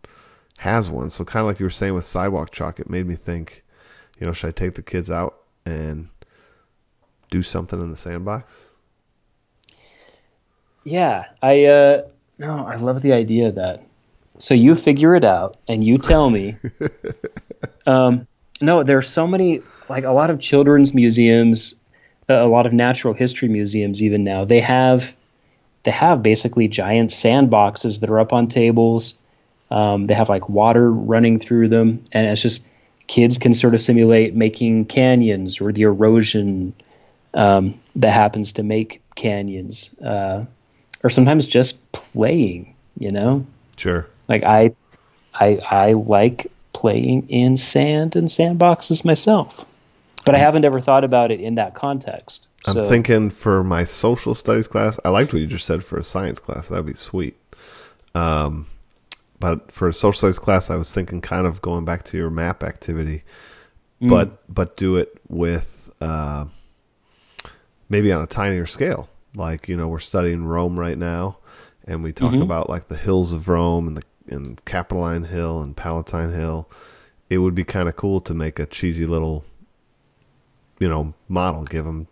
has 0.59 0.91
one. 0.91 1.11
So 1.11 1.25
kind 1.25 1.43
of 1.43 1.47
like 1.47 1.61
you 1.61 1.67
were 1.67 1.71
saying 1.71 1.95
with 1.95 2.05
sidewalk 2.05 2.51
chalk, 2.51 2.81
it 2.81 2.91
made 2.91 3.07
me 3.07 3.15
think. 3.15 3.63
You 4.21 4.27
know, 4.27 4.33
should 4.33 4.49
I 4.49 4.53
take 4.53 4.75
the 4.75 4.83
kids 4.83 5.11
out 5.11 5.41
and 5.65 6.09
do 7.31 7.43
something 7.43 7.81
in 7.81 7.91
the 7.91 7.97
sandbox? 7.97 8.69
Yeah, 10.85 11.27
I 11.43 11.65
uh 11.65 12.03
no, 12.39 12.67
I 12.67 12.77
love 12.77 13.03
the 13.03 13.13
idea 13.13 13.49
of 13.49 13.57
that. 13.57 13.83
So 14.39 14.55
you 14.55 14.75
figure 14.75 15.15
it 15.15 15.25
out 15.25 15.57
and 15.69 15.85
you 15.85 15.99
tell 15.99 16.31
me. 16.31 16.57
um, 17.87 18.27
no, 18.61 18.83
there 18.83 18.99
are 18.99 19.03
so 19.03 19.27
many 19.27 19.63
like 19.89 20.05
a 20.05 20.13
lot 20.13 20.31
of 20.31 20.41
children's 20.41 20.95
museums, 20.95 21.75
a 22.29 22.47
lot 22.47 22.67
of 22.67 22.73
natural 22.73 23.15
history 23.15 23.49
museums 23.49 24.03
even 24.03 24.25
now. 24.25 24.45
They 24.45 24.61
have 24.61 25.15
they 25.83 25.91
have 25.91 26.23
basically 26.23 26.69
giant 26.69 27.11
sandboxes 27.11 28.01
that 28.01 28.11
are 28.11 28.21
up 28.21 28.33
on 28.33 28.49
tables. 28.49 29.15
Um, 29.71 30.07
they 30.07 30.15
have 30.15 30.29
like 30.29 30.49
water 30.49 30.91
running 30.93 31.39
through 31.39 31.69
them, 31.69 32.05
and 32.13 32.27
it's 32.27 32.43
just 32.43 32.67
kids 33.11 33.39
can 33.39 33.53
sort 33.53 33.75
of 33.75 33.83
simulate 33.83 34.37
making 34.37 34.85
canyons 34.85 35.61
or 35.61 35.73
the 35.73 35.83
erosion 35.83 36.73
um, 37.35 37.79
that 37.97 38.13
happens 38.13 38.53
to 38.53 38.63
make 38.63 39.03
canyons. 39.17 39.93
Uh, 39.99 40.45
or 41.03 41.11
sometimes 41.11 41.49
just 41.49 41.91
playing, 41.91 42.77
you 42.97 43.11
know? 43.11 43.45
Sure. 43.77 44.07
Like 44.29 44.45
I 44.45 44.71
I 45.35 45.57
I 45.57 45.93
like 45.95 46.53
playing 46.73 47.29
in 47.31 47.57
sand 47.57 48.15
and 48.15 48.29
sandboxes 48.29 49.05
myself. 49.05 49.67
But 50.25 50.37
I 50.37 50.39
haven't 50.39 50.65
ever 50.65 50.81
thought 50.81 51.03
about 51.03 51.33
it 51.33 51.41
in 51.41 51.57
that 51.57 51.75
context. 51.75 52.47
I'm 52.67 52.75
so. 52.75 52.89
thinking 52.89 53.31
for 53.31 53.65
my 53.65 53.83
social 53.85 54.37
studies 54.37 54.69
class, 54.69 55.01
I 55.05 55.09
liked 55.09 55.33
what 55.33 55.41
you 55.41 55.49
just 55.49 55.65
said 55.67 55.83
for 55.83 55.99
a 55.99 56.05
science 56.05 56.39
class. 56.39 56.69
That'd 56.69 56.87
be 56.87 56.93
sweet. 56.93 57.37
Um, 58.15 58.67
but 59.41 59.73
for 59.73 59.89
a 59.89 59.95
social 59.95 60.19
studies 60.19 60.39
class, 60.39 60.71
I 60.71 60.77
was 60.77 60.95
thinking 60.95 61.21
kind 61.21 61.47
of 61.47 61.63
going 61.63 61.85
back 61.85 62.03
to 62.05 62.19
your 62.19 62.31
map 62.31 62.63
activity, 62.63 63.25
mm. 64.01 64.09
but 64.09 64.43
but 64.53 64.77
do 64.77 64.97
it 64.97 65.19
with 65.29 65.91
uh, 66.01 66.45
maybe 67.89 68.13
on 68.13 68.23
a 68.23 68.27
tinier 68.27 68.67
scale. 68.67 69.09
Like 69.35 69.69
you 69.69 69.77
know, 69.77 69.89
we're 69.89 69.99
studying 69.99 70.45
Rome 70.45 70.79
right 70.79 70.99
now, 70.99 71.39
and 71.87 72.03
we 72.03 72.13
talk 72.13 72.33
mm-hmm. 72.33 72.43
about 72.43 72.69
like 72.69 72.89
the 72.89 72.97
hills 72.97 73.33
of 73.33 73.49
Rome 73.49 73.89
and 73.89 73.97
the 73.97 74.03
and 74.29 74.63
Capitoline 74.65 75.25
Hill 75.25 75.63
and 75.63 75.77
Palatine 75.77 76.33
Hill. 76.33 76.69
It 77.31 77.39
would 77.39 77.55
be 77.55 77.65
kind 77.65 77.89
of 77.89 77.97
cool 77.97 78.21
to 78.23 78.35
make 78.35 78.59
a 78.59 78.67
cheesy 78.67 79.07
little, 79.07 79.45
you 80.79 80.89
know, 80.89 81.15
model. 81.29 81.65
Give 81.65 81.87
them 81.87 82.09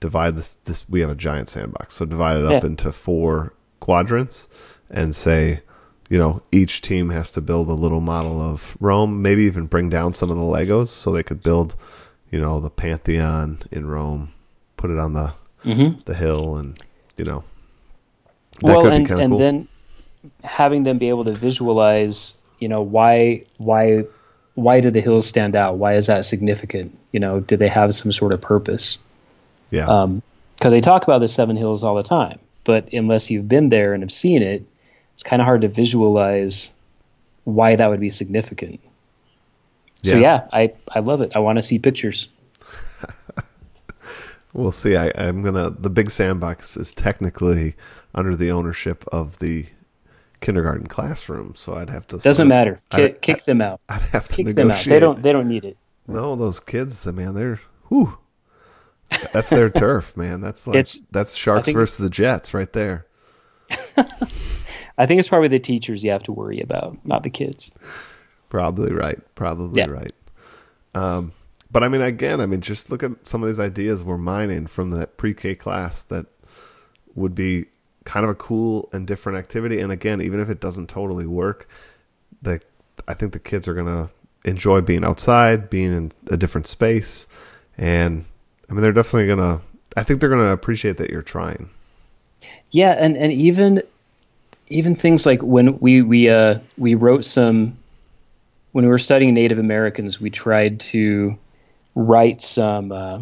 divide 0.00 0.34
this. 0.34 0.56
This 0.64 0.88
we 0.88 1.00
have 1.00 1.10
a 1.10 1.14
giant 1.14 1.48
sandbox, 1.48 1.94
so 1.94 2.04
divide 2.04 2.38
it 2.38 2.44
up 2.44 2.64
yeah. 2.64 2.70
into 2.70 2.90
four 2.90 3.54
quadrants, 3.78 4.48
and 4.90 5.14
say, 5.14 5.60
you 6.08 6.18
know, 6.18 6.42
each 6.52 6.82
team 6.82 7.10
has 7.10 7.30
to 7.32 7.40
build 7.40 7.68
a 7.68 7.74
little 7.74 8.00
model 8.00 8.40
of 8.40 8.76
Rome. 8.80 9.22
Maybe 9.22 9.42
even 9.42 9.66
bring 9.66 9.90
down 9.90 10.12
some 10.12 10.30
of 10.30 10.36
the 10.36 10.42
Legos 10.42 10.88
so 10.88 11.10
they 11.10 11.22
could 11.22 11.42
build, 11.42 11.74
you 12.30 12.40
know, 12.40 12.60
the 12.60 12.70
Pantheon 12.70 13.58
in 13.70 13.86
Rome. 13.86 14.32
Put 14.76 14.90
it 14.90 14.98
on 14.98 15.14
the 15.14 15.32
mm-hmm. 15.64 15.98
the 16.04 16.14
hill, 16.14 16.56
and 16.56 16.78
you 17.16 17.24
know. 17.24 17.44
well, 18.62 18.86
and 18.86 19.10
and 19.10 19.32
cool. 19.32 19.38
then 19.38 19.68
having 20.44 20.82
them 20.82 20.98
be 20.98 21.08
able 21.08 21.24
to 21.24 21.32
visualize, 21.32 22.34
you 22.58 22.68
know, 22.68 22.82
why 22.82 23.44
why 23.56 24.04
why 24.54 24.80
do 24.80 24.90
the 24.90 25.00
hills 25.00 25.26
stand 25.26 25.56
out? 25.56 25.76
Why 25.76 25.94
is 25.94 26.06
that 26.06 26.24
significant? 26.24 26.96
You 27.12 27.20
know, 27.20 27.40
do 27.40 27.56
they 27.56 27.68
have 27.68 27.94
some 27.94 28.12
sort 28.12 28.32
of 28.32 28.40
purpose? 28.40 28.98
Yeah. 29.70 29.86
Um, 29.86 30.22
because 30.56 30.72
they 30.72 30.80
talk 30.80 31.02
about 31.02 31.18
the 31.18 31.28
Seven 31.28 31.54
Hills 31.54 31.84
all 31.84 31.96
the 31.96 32.02
time, 32.02 32.38
but 32.64 32.94
unless 32.94 33.30
you've 33.30 33.46
been 33.46 33.68
there 33.68 33.92
and 33.92 34.02
have 34.02 34.10
seen 34.10 34.42
it, 34.42 34.64
it's 35.16 35.22
kind 35.22 35.40
of 35.40 35.46
hard 35.46 35.62
to 35.62 35.68
visualize 35.68 36.74
why 37.44 37.74
that 37.74 37.86
would 37.88 38.00
be 38.00 38.10
significant. 38.10 38.80
So 40.02 40.16
Yeah. 40.16 40.20
yeah, 40.20 40.48
I 40.52 40.72
I 40.92 41.00
love 41.00 41.22
it. 41.22 41.32
I 41.34 41.38
want 41.38 41.56
to 41.56 41.62
see 41.62 41.78
pictures. 41.78 42.28
We'll 44.52 44.72
see. 44.72 44.96
I, 44.96 45.12
I'm 45.14 45.42
gonna. 45.42 45.68
The 45.70 45.90
big 45.90 46.10
sandbox 46.10 46.78
is 46.78 46.94
technically 46.94 47.74
under 48.14 48.34
the 48.34 48.50
ownership 48.52 49.04
of 49.12 49.38
the 49.38 49.66
kindergarten 50.40 50.86
classroom, 50.86 51.54
so 51.56 51.74
I'd 51.74 51.90
have 51.90 52.06
to. 52.08 52.16
Doesn't 52.18 52.44
of- 52.46 52.48
matter. 52.48 52.80
I'd- 52.90 53.02
Kick, 53.08 53.20
kick 53.22 53.44
them 53.44 53.60
out. 53.60 53.80
I'd 53.90 54.00
have 54.00 54.24
to 54.26 54.36
Kick 54.36 54.46
them 54.54 54.70
out. 54.70 54.76
negotiate. 54.78 54.88
They 54.94 55.00
don't. 55.00 55.22
They 55.22 55.32
don't 55.32 55.48
need 55.48 55.66
it. 55.66 55.76
No, 56.08 56.36
those 56.36 56.58
kids, 56.58 57.02
the 57.02 57.12
man, 57.12 57.34
they're 57.34 57.60
whew. 57.88 58.16
That's 59.34 59.50
their 59.50 59.68
turf, 59.84 60.16
man. 60.16 60.40
That's 60.40 60.66
like 60.66 60.76
It's- 60.76 61.02
that's 61.10 61.34
Sharks 61.34 61.66
think- 61.66 61.76
versus 61.76 61.98
the 61.98 62.08
Jets 62.10 62.54
right 62.54 62.72
there. 62.72 63.06
I 64.98 65.06
think 65.06 65.18
it's 65.18 65.28
probably 65.28 65.48
the 65.48 65.58
teachers 65.58 66.02
you 66.04 66.10
have 66.10 66.22
to 66.24 66.32
worry 66.32 66.60
about, 66.60 66.98
not 67.04 67.22
the 67.22 67.30
kids. 67.30 67.72
Probably 68.48 68.92
right. 68.92 69.18
Probably 69.34 69.80
Yeah. 69.82 69.90
right. 69.90 70.14
Um, 70.94 71.32
but 71.70 71.82
I 71.82 71.88
mean, 71.88 72.00
again, 72.00 72.40
I 72.40 72.46
mean, 72.46 72.60
just 72.60 72.90
look 72.90 73.02
at 73.02 73.26
some 73.26 73.42
of 73.42 73.48
these 73.48 73.60
ideas 73.60 74.02
we're 74.02 74.16
mining 74.16 74.66
from 74.66 74.90
that 74.92 75.16
pre-K 75.16 75.54
class 75.56 76.02
that 76.04 76.26
would 77.14 77.34
be 77.34 77.66
kind 78.04 78.24
of 78.24 78.30
a 78.30 78.34
cool 78.34 78.88
and 78.92 79.06
different 79.06 79.36
activity. 79.38 79.80
And 79.80 79.90
again, 79.92 80.22
even 80.22 80.40
if 80.40 80.48
it 80.48 80.60
doesn't 80.60 80.88
totally 80.88 81.26
work, 81.26 81.68
the 82.40 82.60
I 83.08 83.14
think 83.14 83.32
the 83.32 83.38
kids 83.38 83.68
are 83.68 83.74
gonna 83.74 84.10
enjoy 84.44 84.80
being 84.80 85.04
outside, 85.04 85.68
being 85.68 85.92
in 85.92 86.12
a 86.28 86.36
different 86.36 86.66
space, 86.66 87.26
and 87.76 88.24
I 88.70 88.72
mean, 88.72 88.82
they're 88.82 88.92
definitely 88.92 89.26
gonna. 89.28 89.60
I 89.96 90.02
think 90.02 90.20
they're 90.20 90.30
gonna 90.30 90.52
appreciate 90.52 90.96
that 90.98 91.10
you're 91.10 91.22
trying. 91.22 91.70
Yeah, 92.70 92.92
and 92.92 93.16
and 93.16 93.32
even 93.32 93.82
even 94.68 94.94
things 94.94 95.26
like 95.26 95.42
when 95.42 95.78
we 95.78 96.02
we 96.02 96.28
uh 96.28 96.58
we 96.76 96.94
wrote 96.94 97.24
some 97.24 97.76
when 98.76 98.84
we 98.84 98.90
were 98.90 98.98
studying 98.98 99.32
Native 99.32 99.58
Americans, 99.58 100.20
we 100.20 100.28
tried 100.28 100.80
to 100.80 101.38
write 101.94 102.42
some 102.42 102.92
uh, 102.92 103.20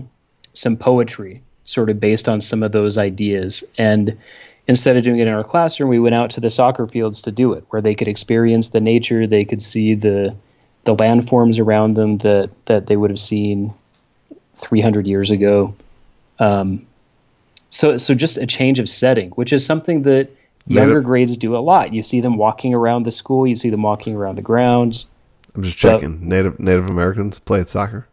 some 0.52 0.76
poetry, 0.76 1.42
sort 1.64 1.90
of 1.90 2.00
based 2.00 2.28
on 2.28 2.40
some 2.40 2.64
of 2.64 2.72
those 2.72 2.98
ideas. 2.98 3.62
And 3.78 4.18
instead 4.66 4.96
of 4.96 5.04
doing 5.04 5.20
it 5.20 5.28
in 5.28 5.32
our 5.32 5.44
classroom, 5.44 5.90
we 5.90 6.00
went 6.00 6.16
out 6.16 6.30
to 6.30 6.40
the 6.40 6.50
soccer 6.50 6.88
fields 6.88 7.22
to 7.22 7.30
do 7.30 7.52
it, 7.52 7.64
where 7.70 7.80
they 7.80 7.94
could 7.94 8.08
experience 8.08 8.70
the 8.70 8.80
nature, 8.80 9.28
they 9.28 9.44
could 9.44 9.62
see 9.62 9.94
the 9.94 10.34
the 10.82 10.96
landforms 10.96 11.60
around 11.60 11.94
them 11.94 12.18
that 12.18 12.50
that 12.66 12.88
they 12.88 12.96
would 12.96 13.10
have 13.10 13.20
seen 13.20 13.72
300 14.56 15.06
years 15.06 15.30
ago. 15.30 15.76
Um, 16.40 16.88
so 17.70 17.96
so 17.96 18.16
just 18.16 18.38
a 18.38 18.46
change 18.46 18.80
of 18.80 18.88
setting, 18.88 19.30
which 19.30 19.52
is 19.52 19.64
something 19.64 20.02
that 20.02 20.30
younger 20.66 20.94
Native- 20.94 21.04
grades 21.04 21.36
do 21.36 21.56
a 21.56 21.58
lot. 21.58 21.92
You 21.92 22.02
see 22.02 22.20
them 22.20 22.36
walking 22.36 22.74
around 22.74 23.04
the 23.04 23.10
school, 23.12 23.46
you 23.46 23.56
see 23.56 23.70
them 23.70 23.82
walking 23.82 24.14
around 24.14 24.36
the 24.36 24.42
grounds. 24.42 25.06
I'm 25.54 25.62
just 25.62 25.78
So- 25.78 25.90
checking. 25.90 26.28
Native 26.28 26.58
Native 26.58 26.88
Americans 26.90 27.38
play 27.38 27.62
soccer. 27.64 28.06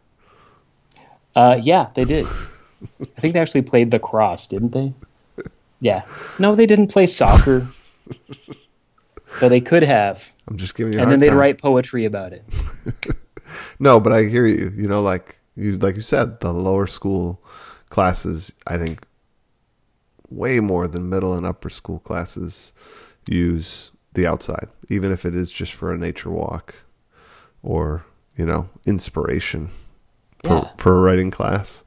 Uh, 1.34 1.58
yeah, 1.62 1.88
they 1.94 2.04
did. 2.04 2.26
I 2.26 3.20
think 3.20 3.34
they 3.34 3.40
actually 3.40 3.62
played 3.62 3.92
lacrosse, 3.92 4.46
didn't 4.48 4.72
they? 4.72 4.92
Yeah. 5.80 6.02
No, 6.38 6.54
they 6.54 6.66
didn't 6.66 6.88
play 6.88 7.06
soccer. 7.06 7.66
but 9.40 9.48
they 9.48 9.60
could 9.60 9.82
have. 9.82 10.32
I'm 10.48 10.56
just 10.56 10.74
giving 10.74 10.92
you. 10.92 10.98
And 10.98 11.06
hard 11.06 11.12
then 11.12 11.20
they'd 11.20 11.28
time. 11.30 11.38
write 11.38 11.60
poetry 11.60 12.04
about 12.04 12.32
it. 12.32 12.44
No, 13.78 14.00
but 14.00 14.12
I 14.12 14.22
hear 14.24 14.46
you. 14.46 14.72
You 14.74 14.88
know, 14.88 15.02
like 15.02 15.36
you 15.56 15.76
like 15.76 15.96
you 15.96 16.00
said, 16.02 16.40
the 16.40 16.52
lower 16.52 16.86
school 16.86 17.42
classes, 17.90 18.52
I 18.66 18.78
think, 18.78 19.04
way 20.32 20.60
more 20.60 20.88
than 20.88 21.08
middle 21.08 21.34
and 21.34 21.46
upper 21.46 21.70
school 21.70 21.98
classes 21.98 22.72
use 23.26 23.92
the 24.14 24.26
outside, 24.26 24.68
even 24.88 25.10
if 25.12 25.24
it 25.24 25.34
is 25.34 25.50
just 25.52 25.72
for 25.72 25.92
a 25.92 25.98
nature 25.98 26.30
walk 26.30 26.74
or 27.62 28.04
you 28.36 28.44
know 28.46 28.68
inspiration 28.86 29.68
for 30.44 30.54
Yeah. 30.56 30.70
for 30.76 30.96
a 30.98 31.00
writing 31.00 31.30
class. 31.30 31.84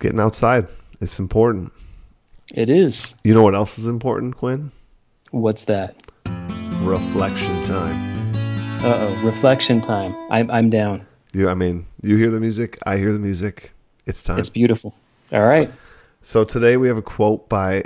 Getting 0.00 0.20
outside, 0.20 0.68
it's 1.00 1.18
important. 1.18 1.72
It 2.54 2.70
is. 2.70 3.14
You 3.24 3.34
know 3.34 3.42
what 3.42 3.54
else 3.54 3.78
is 3.78 3.88
important, 3.88 4.36
Quinn? 4.36 4.70
What's 5.32 5.64
that? 5.64 5.96
Reflection 6.82 7.64
time. 7.66 8.34
Uh 8.84 8.94
oh, 9.08 9.20
reflection 9.24 9.80
time. 9.80 10.14
I'm 10.30 10.50
I'm 10.50 10.70
down. 10.70 11.04
You, 11.32 11.48
I 11.48 11.54
mean, 11.54 11.86
you 12.00 12.16
hear 12.16 12.30
the 12.30 12.40
music, 12.40 12.78
I 12.86 12.96
hear 12.96 13.12
the 13.12 13.18
music. 13.18 13.72
It's 14.06 14.22
time. 14.22 14.38
It's 14.38 14.48
beautiful. 14.48 14.94
All 15.32 15.42
right. 15.46 15.70
So 16.28 16.44
today 16.44 16.76
we 16.76 16.88
have 16.88 16.98
a 16.98 17.02
quote 17.02 17.48
by. 17.48 17.84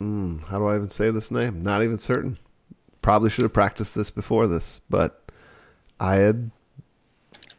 Mm, 0.00 0.44
how 0.44 0.60
do 0.60 0.66
I 0.66 0.76
even 0.76 0.88
say 0.88 1.10
this 1.10 1.32
name? 1.32 1.62
Not 1.62 1.82
even 1.82 1.98
certain. 1.98 2.38
Probably 3.02 3.28
should 3.28 3.42
have 3.42 3.52
practiced 3.52 3.96
this 3.96 4.08
before 4.08 4.46
this, 4.46 4.80
but 4.88 5.28
Ayad 5.98 6.52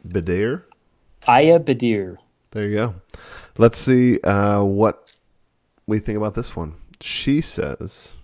Badir. 0.08 0.62
Aya 1.28 1.58
Bdeir. 1.58 2.16
There 2.52 2.64
you 2.64 2.74
go. 2.74 2.94
Let's 3.58 3.76
see 3.76 4.18
uh, 4.20 4.62
what 4.62 5.14
we 5.86 5.98
think 5.98 6.16
about 6.16 6.34
this 6.34 6.56
one. 6.56 6.76
She 7.02 7.42
says 7.42 8.14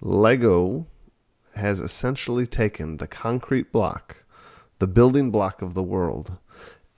Lego 0.00 0.86
has 1.56 1.80
essentially 1.80 2.46
taken 2.46 2.98
the 2.98 3.08
concrete 3.08 3.72
block, 3.72 4.22
the 4.78 4.86
building 4.86 5.32
block 5.32 5.60
of 5.60 5.74
the 5.74 5.82
world, 5.82 6.38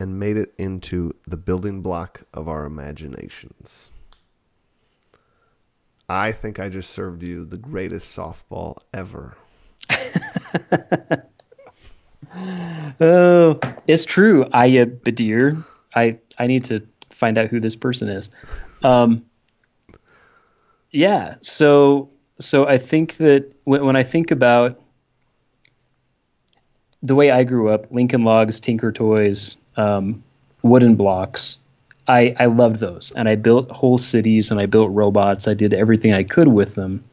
and 0.03 0.19
made 0.19 0.37
it 0.37 0.53
into 0.59 1.15
the 1.29 1.37
building 1.37 1.81
block 1.81 2.23
of 2.35 2.49
our 2.49 2.65
imaginations. 2.65 3.93
I 6.09 6.33
think 6.33 6.59
I 6.59 6.69
just 6.69 6.91
served 6.91 7.23
you 7.23 7.45
the 7.45 7.57
greatest 7.57 8.17
softball 8.17 8.79
ever. 8.93 9.37
Oh, 12.99 13.61
it's 13.87 14.07
true. 14.07 14.47
Aya 14.53 14.87
Bdeir. 14.87 15.63
I 15.95 16.19
I 16.39 16.47
need 16.47 16.65
to 16.67 16.87
find 17.11 17.37
out 17.37 17.49
who 17.49 17.61
this 17.61 17.77
person 17.77 18.09
is. 18.09 18.31
Um, 18.83 19.27
yeah. 20.91 21.35
So 21.43 22.11
so 22.39 22.67
I 22.67 22.79
think 22.79 23.19
that 23.19 23.53
when, 23.65 23.85
when 23.85 23.97
I 23.97 24.03
think 24.03 24.31
about 24.31 24.81
the 27.03 27.15
way 27.15 27.31
I 27.31 27.45
grew 27.45 27.69
up, 27.69 27.91
Lincoln 27.91 28.25
Logs, 28.25 28.61
Tinker 28.61 28.93
Toys, 28.93 29.59
um, 29.77 30.23
wooden 30.63 30.97
blocks. 30.97 31.59
I, 32.07 32.35
I 32.39 32.47
loved 32.47 32.81
those, 32.81 33.13
and 33.15 33.29
I 33.29 33.37
built 33.37 33.71
whole 33.71 33.99
cities, 33.99 34.51
and 34.51 34.61
I 34.61 34.67
built 34.67 34.91
robots. 34.93 35.47
I 35.47 35.55
did 35.55 35.73
everything 35.73 36.13
I 36.13 36.25
could 36.25 36.49
with 36.49 36.75
them. 36.75 37.05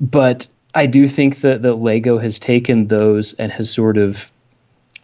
But 0.00 0.48
I 0.74 0.86
do 0.86 1.06
think 1.06 1.40
that, 1.40 1.62
that 1.62 1.74
Lego 1.74 2.18
has 2.18 2.38
taken 2.38 2.86
those 2.86 3.34
and 3.34 3.50
has 3.52 3.70
sort 3.70 3.98
of 3.98 4.30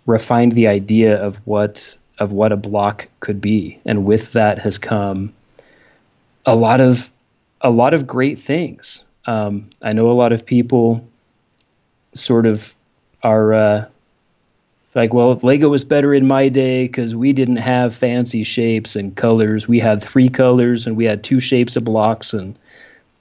refined 0.07 0.53
the 0.53 0.69
idea 0.69 1.23
of 1.23 1.37
what 1.47 1.97
of 2.19 2.33
what 2.33 2.51
a 2.51 2.57
block 2.57 3.09
could 3.21 3.41
be, 3.41 3.79
and 3.85 4.05
with 4.05 4.33
that 4.33 4.59
has 4.59 4.79
come 4.79 5.35
a 6.45 6.57
lot 6.57 6.81
of 6.81 7.11
a 7.61 7.71
lot 7.71 7.95
of 7.95 8.07
great 8.07 8.39
things. 8.39 9.05
Um, 9.27 9.69
I 9.83 9.93
know 9.93 10.11
a 10.11 10.13
lot 10.13 10.33
of 10.33 10.47
people 10.47 11.07
sort 12.15 12.47
of 12.47 12.75
are 13.23 13.53
uh, 13.53 13.87
like, 14.95 15.13
well, 15.13 15.39
Lego 15.43 15.69
was 15.69 15.85
better 15.85 16.15
in 16.15 16.27
my 16.27 16.49
day 16.49 16.85
because 16.85 17.15
we 17.15 17.33
didn't 17.33 17.57
have 17.57 17.95
fancy 17.95 18.43
shapes 18.43 18.97
and 18.97 19.15
colors. 19.15 19.69
We 19.69 19.81
had 19.81 20.03
three 20.03 20.29
colors 20.29 20.87
and 20.87 20.97
we 20.97 21.05
had 21.05 21.23
two 21.23 21.41
shapes 21.41 21.77
of 21.77 21.85
blocks, 21.85 22.33
and 22.33 22.59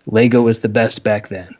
Lego 0.05 0.41
was 0.41 0.59
the 0.59 0.69
best 0.69 1.03
back 1.03 1.27
then. 1.27 1.55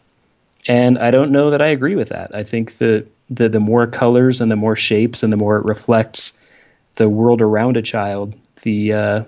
And 0.67 0.97
I 0.97 1.11
don't 1.11 1.31
know 1.31 1.51
that 1.51 1.61
I 1.61 1.67
agree 1.67 1.95
with 1.95 2.09
that. 2.09 2.35
I 2.35 2.43
think 2.43 2.77
that 2.77 3.07
the, 3.29 3.49
the 3.49 3.59
more 3.59 3.87
colors 3.87 4.41
and 4.41 4.49
the 4.49 4.55
more 4.55 4.75
shapes 4.75 5.23
and 5.23 5.31
the 5.31 5.37
more 5.37 5.57
it 5.57 5.65
reflects 5.65 6.37
the 6.95 7.09
world 7.09 7.41
around 7.41 7.77
a 7.77 7.81
child, 7.81 8.35
the 8.63 8.93
uh, 8.93 9.23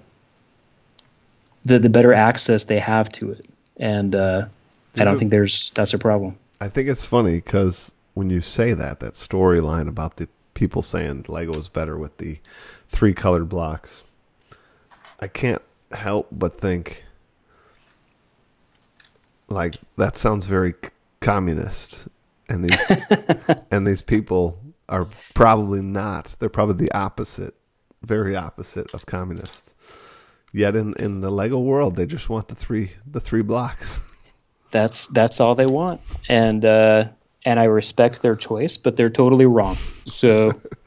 the 1.66 1.80
the 1.80 1.90
better 1.90 2.14
access 2.14 2.66
they 2.66 2.80
have 2.80 3.10
to 3.10 3.32
it. 3.32 3.46
And 3.78 4.16
uh, 4.16 4.48
I 4.96 5.04
don't 5.04 5.16
a- 5.16 5.18
think 5.18 5.32
there's 5.32 5.72
that's 5.72 5.94
a 5.94 6.00
problem. 6.00 6.38
I 6.62 6.68
think 6.68 6.90
it's 6.90 7.06
funny 7.06 7.36
because 7.36 7.94
when 8.16 8.30
you 8.30 8.42
say 8.42 8.74
that, 8.74 9.00
that 9.00 9.14
storyline 9.14 9.88
about 9.88 10.18
the 10.18 10.28
people 10.60 10.82
saying 10.82 11.24
Lego 11.30 11.58
is 11.58 11.70
better 11.70 11.98
with 11.98 12.18
the 12.18 12.38
three 12.90 13.14
colored 13.14 13.48
blocks, 13.48 14.04
I 15.22 15.28
can't 15.30 15.62
help 15.94 16.28
but 16.34 16.60
think 16.60 17.06
like 19.48 19.76
that 19.96 20.18
sounds 20.18 20.46
very 20.48 20.76
communist, 21.22 22.10
and 22.50 22.66
these 22.66 22.98
and 23.72 23.88
these 23.88 24.02
people 24.02 24.60
are 24.90 25.08
probably 25.34 25.82
not. 25.82 26.36
They're 26.40 26.50
probably 26.50 26.76
the 26.86 26.92
opposite, 26.92 27.56
very 28.02 28.36
opposite 28.36 28.94
of 28.94 29.06
communist. 29.06 29.72
Yet 30.52 30.76
in 30.76 30.94
in 31.00 31.22
the 31.22 31.32
Lego 31.32 31.60
world, 31.60 31.96
they 31.96 32.06
just 32.06 32.28
want 32.28 32.50
the 32.50 32.56
three 32.56 32.92
the 33.10 33.22
three 33.22 33.44
blocks. 33.44 34.02
that's 34.72 35.08
that's 35.08 35.40
all 35.40 35.56
they 35.56 35.66
want 35.66 36.00
and 36.28 36.64
uh 36.64 37.06
and 37.50 37.60
i 37.60 37.66
respect 37.66 38.22
their 38.22 38.36
choice 38.36 38.78
but 38.78 38.96
they're 38.96 39.10
totally 39.10 39.46
wrong 39.46 39.76
so 40.06 40.52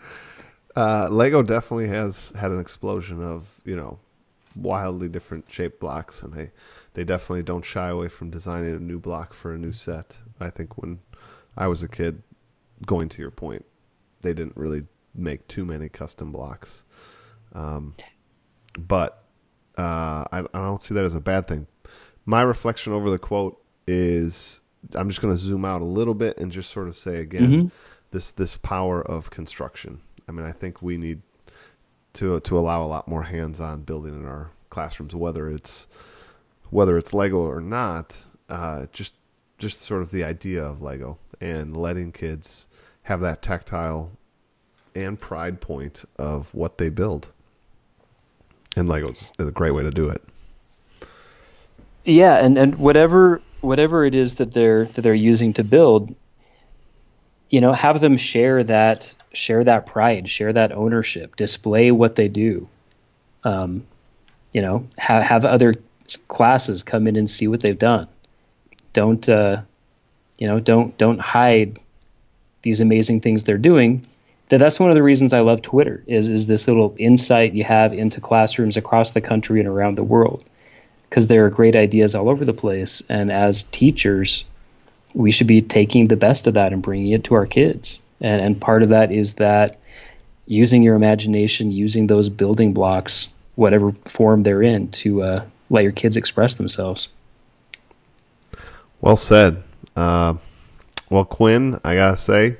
Uh, 0.74 1.08
Lego 1.10 1.42
definitely 1.42 1.88
has 1.88 2.32
had 2.36 2.50
an 2.50 2.60
explosion 2.60 3.22
of 3.22 3.60
you 3.64 3.76
know 3.76 3.98
wildly 4.56 5.08
different 5.08 5.50
shaped 5.52 5.80
blocks, 5.80 6.22
and 6.22 6.32
they 6.32 6.50
they 6.94 7.04
definitely 7.04 7.42
don't 7.42 7.64
shy 7.64 7.88
away 7.88 8.08
from 8.08 8.30
designing 8.30 8.74
a 8.74 8.78
new 8.78 8.98
block 8.98 9.34
for 9.34 9.52
a 9.52 9.58
new 9.58 9.72
set. 9.72 10.18
I 10.40 10.50
think 10.50 10.78
when 10.78 11.00
I 11.56 11.66
was 11.66 11.82
a 11.82 11.88
kid, 11.88 12.22
going 12.86 13.08
to 13.10 13.20
your 13.20 13.30
point, 13.30 13.66
they 14.22 14.32
didn't 14.32 14.56
really 14.56 14.86
make 15.14 15.46
too 15.46 15.64
many 15.64 15.90
custom 15.90 16.32
blocks, 16.32 16.84
um, 17.54 17.94
but 18.78 19.24
uh, 19.76 20.24
I, 20.32 20.40
I 20.54 20.58
don't 20.58 20.82
see 20.82 20.94
that 20.94 21.04
as 21.04 21.14
a 21.14 21.20
bad 21.20 21.48
thing. 21.48 21.66
My 22.24 22.40
reflection 22.40 22.94
over 22.94 23.10
the 23.10 23.18
quote 23.18 23.62
is 23.86 24.61
I'm 24.94 25.08
just 25.08 25.20
going 25.22 25.34
to 25.34 25.38
zoom 25.38 25.64
out 25.64 25.80
a 25.82 25.84
little 25.86 26.14
bit 26.14 26.38
and 26.38 26.50
just 26.52 26.70
sort 26.70 26.88
of 26.88 26.96
say 26.96 27.18
again 27.20 27.50
Mhm. 27.50 27.70
this 28.10 28.30
this 28.32 28.56
power 28.56 29.00
of 29.02 29.30
construction. 29.30 30.00
I 30.28 30.32
mean, 30.32 30.46
I 30.46 30.52
think 30.52 30.82
we 30.82 30.96
need 30.96 31.22
to 32.14 32.40
to 32.40 32.58
allow 32.58 32.84
a 32.84 32.86
lot 32.88 33.08
more 33.08 33.22
hands-on 33.24 33.82
building 33.82 34.14
in 34.14 34.26
our 34.26 34.50
classrooms, 34.70 35.14
whether 35.14 35.48
it's 35.48 35.86
whether 36.70 36.96
it's 36.98 37.12
Lego 37.14 37.36
or 37.38 37.60
not. 37.60 38.24
Uh, 38.48 38.86
just 38.92 39.14
just 39.58 39.80
sort 39.82 40.02
of 40.02 40.10
the 40.10 40.24
idea 40.24 40.62
of 40.62 40.82
Lego 40.82 41.18
and 41.40 41.76
letting 41.76 42.12
kids 42.12 42.68
have 43.04 43.20
that 43.20 43.40
tactile 43.42 44.10
and 44.94 45.18
pride 45.18 45.60
point 45.60 46.04
of 46.18 46.54
what 46.54 46.78
they 46.78 46.88
build. 46.88 47.30
And 48.76 48.88
Lego's 48.88 49.32
is 49.38 49.48
a 49.48 49.52
great 49.52 49.70
way 49.72 49.82
to 49.82 49.90
do 49.90 50.08
it. 50.08 50.22
Yeah, 52.04 52.34
and, 52.34 52.58
and 52.58 52.78
whatever 52.78 53.40
whatever 53.60 54.04
it 54.04 54.14
is 54.14 54.36
that 54.36 54.52
they're 54.52 54.86
that 54.86 55.02
they're 55.02 55.14
using 55.14 55.52
to 55.54 55.64
build, 55.64 56.14
you 57.48 57.60
know, 57.60 57.72
have 57.72 58.00
them 58.00 58.16
share 58.16 58.64
that 58.64 59.14
share 59.32 59.62
that 59.64 59.86
pride, 59.86 60.28
share 60.28 60.52
that 60.52 60.72
ownership, 60.72 61.36
display 61.36 61.92
what 61.92 62.16
they 62.16 62.28
do. 62.28 62.68
Um, 63.44 63.86
you 64.52 64.62
know, 64.62 64.88
have 64.98 65.22
have 65.22 65.44
other 65.44 65.76
classes 66.28 66.82
come 66.82 67.06
in 67.06 67.16
and 67.16 67.30
see 67.30 67.46
what 67.46 67.60
they've 67.60 67.78
done. 67.78 68.08
Don't 68.92 69.26
uh, 69.28 69.62
you 70.38 70.48
know? 70.48 70.58
Don't 70.58 70.98
don't 70.98 71.20
hide 71.20 71.78
these 72.62 72.80
amazing 72.80 73.20
things 73.20 73.44
they're 73.44 73.58
doing. 73.58 74.04
That 74.48 74.58
that's 74.58 74.80
one 74.80 74.90
of 74.90 74.96
the 74.96 75.02
reasons 75.04 75.32
I 75.32 75.40
love 75.40 75.62
Twitter 75.62 76.02
is 76.08 76.28
is 76.28 76.48
this 76.48 76.66
little 76.66 76.96
insight 76.98 77.54
you 77.54 77.62
have 77.62 77.92
into 77.92 78.20
classrooms 78.20 78.76
across 78.76 79.12
the 79.12 79.20
country 79.20 79.60
and 79.60 79.68
around 79.68 79.94
the 79.94 80.04
world 80.04 80.44
because 81.12 81.26
there 81.26 81.44
are 81.44 81.50
great 81.50 81.76
ideas 81.76 82.14
all 82.14 82.30
over 82.30 82.42
the 82.42 82.54
place. 82.54 83.02
And 83.06 83.30
as 83.30 83.64
teachers, 83.64 84.46
we 85.12 85.30
should 85.30 85.46
be 85.46 85.60
taking 85.60 86.06
the 86.06 86.16
best 86.16 86.46
of 86.46 86.54
that 86.54 86.72
and 86.72 86.80
bringing 86.80 87.10
it 87.10 87.24
to 87.24 87.34
our 87.34 87.44
kids. 87.44 88.00
And, 88.22 88.40
and 88.40 88.58
part 88.58 88.82
of 88.82 88.88
that 88.88 89.12
is 89.12 89.34
that 89.34 89.78
using 90.46 90.82
your 90.82 90.94
imagination, 90.94 91.70
using 91.70 92.06
those 92.06 92.30
building 92.30 92.72
blocks, 92.72 93.28
whatever 93.56 93.90
form 93.90 94.42
they're 94.42 94.62
in, 94.62 94.88
to 94.88 95.22
uh, 95.22 95.44
let 95.68 95.82
your 95.82 95.92
kids 95.92 96.16
express 96.16 96.54
themselves. 96.54 97.10
Well 99.02 99.18
said. 99.18 99.62
Uh, 99.94 100.36
well, 101.10 101.26
Quinn, 101.26 101.78
I 101.84 101.94
gotta 101.94 102.16
say, 102.16 102.56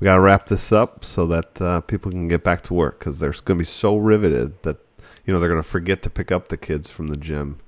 we 0.00 0.04
gotta 0.04 0.20
wrap 0.20 0.46
this 0.46 0.72
up 0.72 1.04
so 1.04 1.28
that 1.28 1.62
uh, 1.62 1.80
people 1.82 2.10
can 2.10 2.26
get 2.26 2.42
back 2.42 2.62
to 2.62 2.74
work 2.74 2.98
because 2.98 3.20
they're 3.20 3.34
gonna 3.44 3.58
be 3.58 3.64
so 3.64 3.96
riveted 3.96 4.60
that 4.64 4.78
you 5.24 5.32
know 5.32 5.38
they're 5.38 5.48
gonna 5.48 5.62
forget 5.62 6.02
to 6.02 6.10
pick 6.10 6.32
up 6.32 6.48
the 6.48 6.56
kids 6.56 6.90
from 6.90 7.06
the 7.06 7.16
gym. 7.16 7.60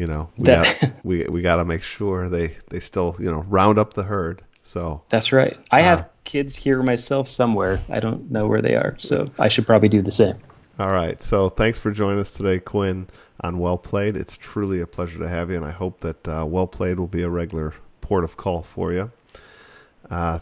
You 0.00 0.06
know, 0.06 0.30
we 0.38 0.44
That- 0.46 0.78
got, 0.80 0.90
we 1.04 1.24
we 1.24 1.42
gotta 1.42 1.64
make 1.64 1.82
sure 1.82 2.28
they 2.30 2.56
they 2.70 2.80
still 2.80 3.14
you 3.18 3.30
know 3.30 3.44
round 3.48 3.78
up 3.78 3.92
the 3.94 4.04
herd. 4.04 4.40
So 4.62 5.02
That's 5.10 5.32
right. 5.32 5.58
I 5.70 5.80
Uh, 5.82 5.84
have 5.84 6.08
kids 6.24 6.56
here 6.56 6.82
myself 6.82 7.28
somewhere. 7.28 7.80
I 7.90 8.00
don't 8.00 8.30
know 8.30 8.46
where 8.46 8.62
they 8.62 8.76
are, 8.76 8.94
so 8.98 9.30
I 9.38 9.48
should 9.48 9.66
probably 9.66 9.88
do 9.88 10.00
the 10.00 10.10
same. 10.12 10.36
All 10.78 10.90
right. 10.90 11.22
So 11.22 11.48
thanks 11.50 11.78
for 11.78 11.90
joining 11.90 12.20
us 12.20 12.32
today, 12.34 12.60
Quinn, 12.60 13.08
on 13.42 13.58
Well 13.58 13.76
Played. 13.76 14.16
It's 14.16 14.36
truly 14.36 14.80
a 14.80 14.86
pleasure 14.86 15.18
to 15.18 15.28
have 15.28 15.50
you, 15.50 15.56
and 15.56 15.66
I 15.66 15.72
hope 15.72 16.00
that 16.00 16.26
uh, 16.28 16.46
Well 16.48 16.66
Played 16.66 16.98
will 16.98 17.08
be 17.08 17.22
a 17.22 17.28
regular 17.28 17.74
port 18.00 18.24
of 18.24 18.36
call 18.36 18.62
for 18.62 18.92
you. 18.92 19.10
Uh, 20.10 20.38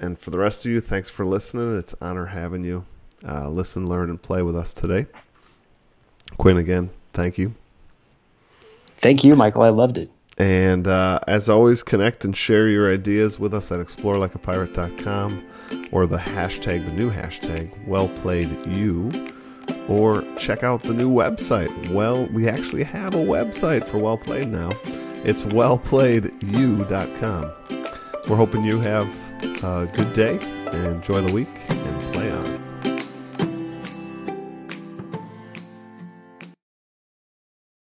and 0.00 0.18
for 0.18 0.30
the 0.30 0.38
rest 0.38 0.64
of 0.64 0.72
you, 0.72 0.80
thanks 0.80 1.10
for 1.10 1.26
listening. 1.26 1.76
It's 1.76 1.92
an 1.92 1.98
honor 2.02 2.26
having 2.26 2.64
you 2.64 2.84
uh, 3.28 3.48
listen, 3.50 3.88
learn, 3.88 4.08
and 4.10 4.20
play 4.22 4.42
with 4.42 4.56
us 4.56 4.72
today. 4.72 5.06
Quinn, 6.38 6.56
again, 6.56 6.90
thank 7.12 7.36
you. 7.36 7.54
Thank 9.02 9.24
you, 9.24 9.34
Michael. 9.34 9.62
I 9.62 9.70
loved 9.70 9.98
it. 9.98 10.10
And 10.38 10.88
uh, 10.88 11.18
as 11.26 11.48
always, 11.48 11.82
connect 11.82 12.24
and 12.24 12.36
share 12.36 12.68
your 12.68 12.92
ideas 12.92 13.38
with 13.38 13.52
us 13.52 13.70
at 13.70 13.80
explorelikeapirate.com 13.80 15.44
or 15.90 16.06
the 16.06 16.16
hashtag, 16.16 16.86
the 16.86 16.92
new 16.92 17.10
hashtag, 17.10 17.70
wellplayedyou, 17.86 19.30
or 19.88 20.22
check 20.38 20.62
out 20.62 20.82
the 20.82 20.94
new 20.94 21.10
website. 21.10 21.90
Well, 21.90 22.26
we 22.32 22.48
actually 22.48 22.84
have 22.84 23.14
a 23.14 23.18
website 23.18 23.84
for 23.84 23.98
Well 23.98 24.16
Played 24.16 24.48
now. 24.48 24.70
It's 25.24 25.42
wellplayedyou.com. 25.42 27.52
We're 28.28 28.36
hoping 28.36 28.64
you 28.64 28.78
have 28.80 29.08
a 29.64 29.90
good 29.92 30.12
day 30.14 30.38
and 30.72 30.86
enjoy 30.86 31.22
the 31.22 31.32
week 31.32 31.48
and 31.68 32.00
play 32.12 32.30
on. 32.30 32.51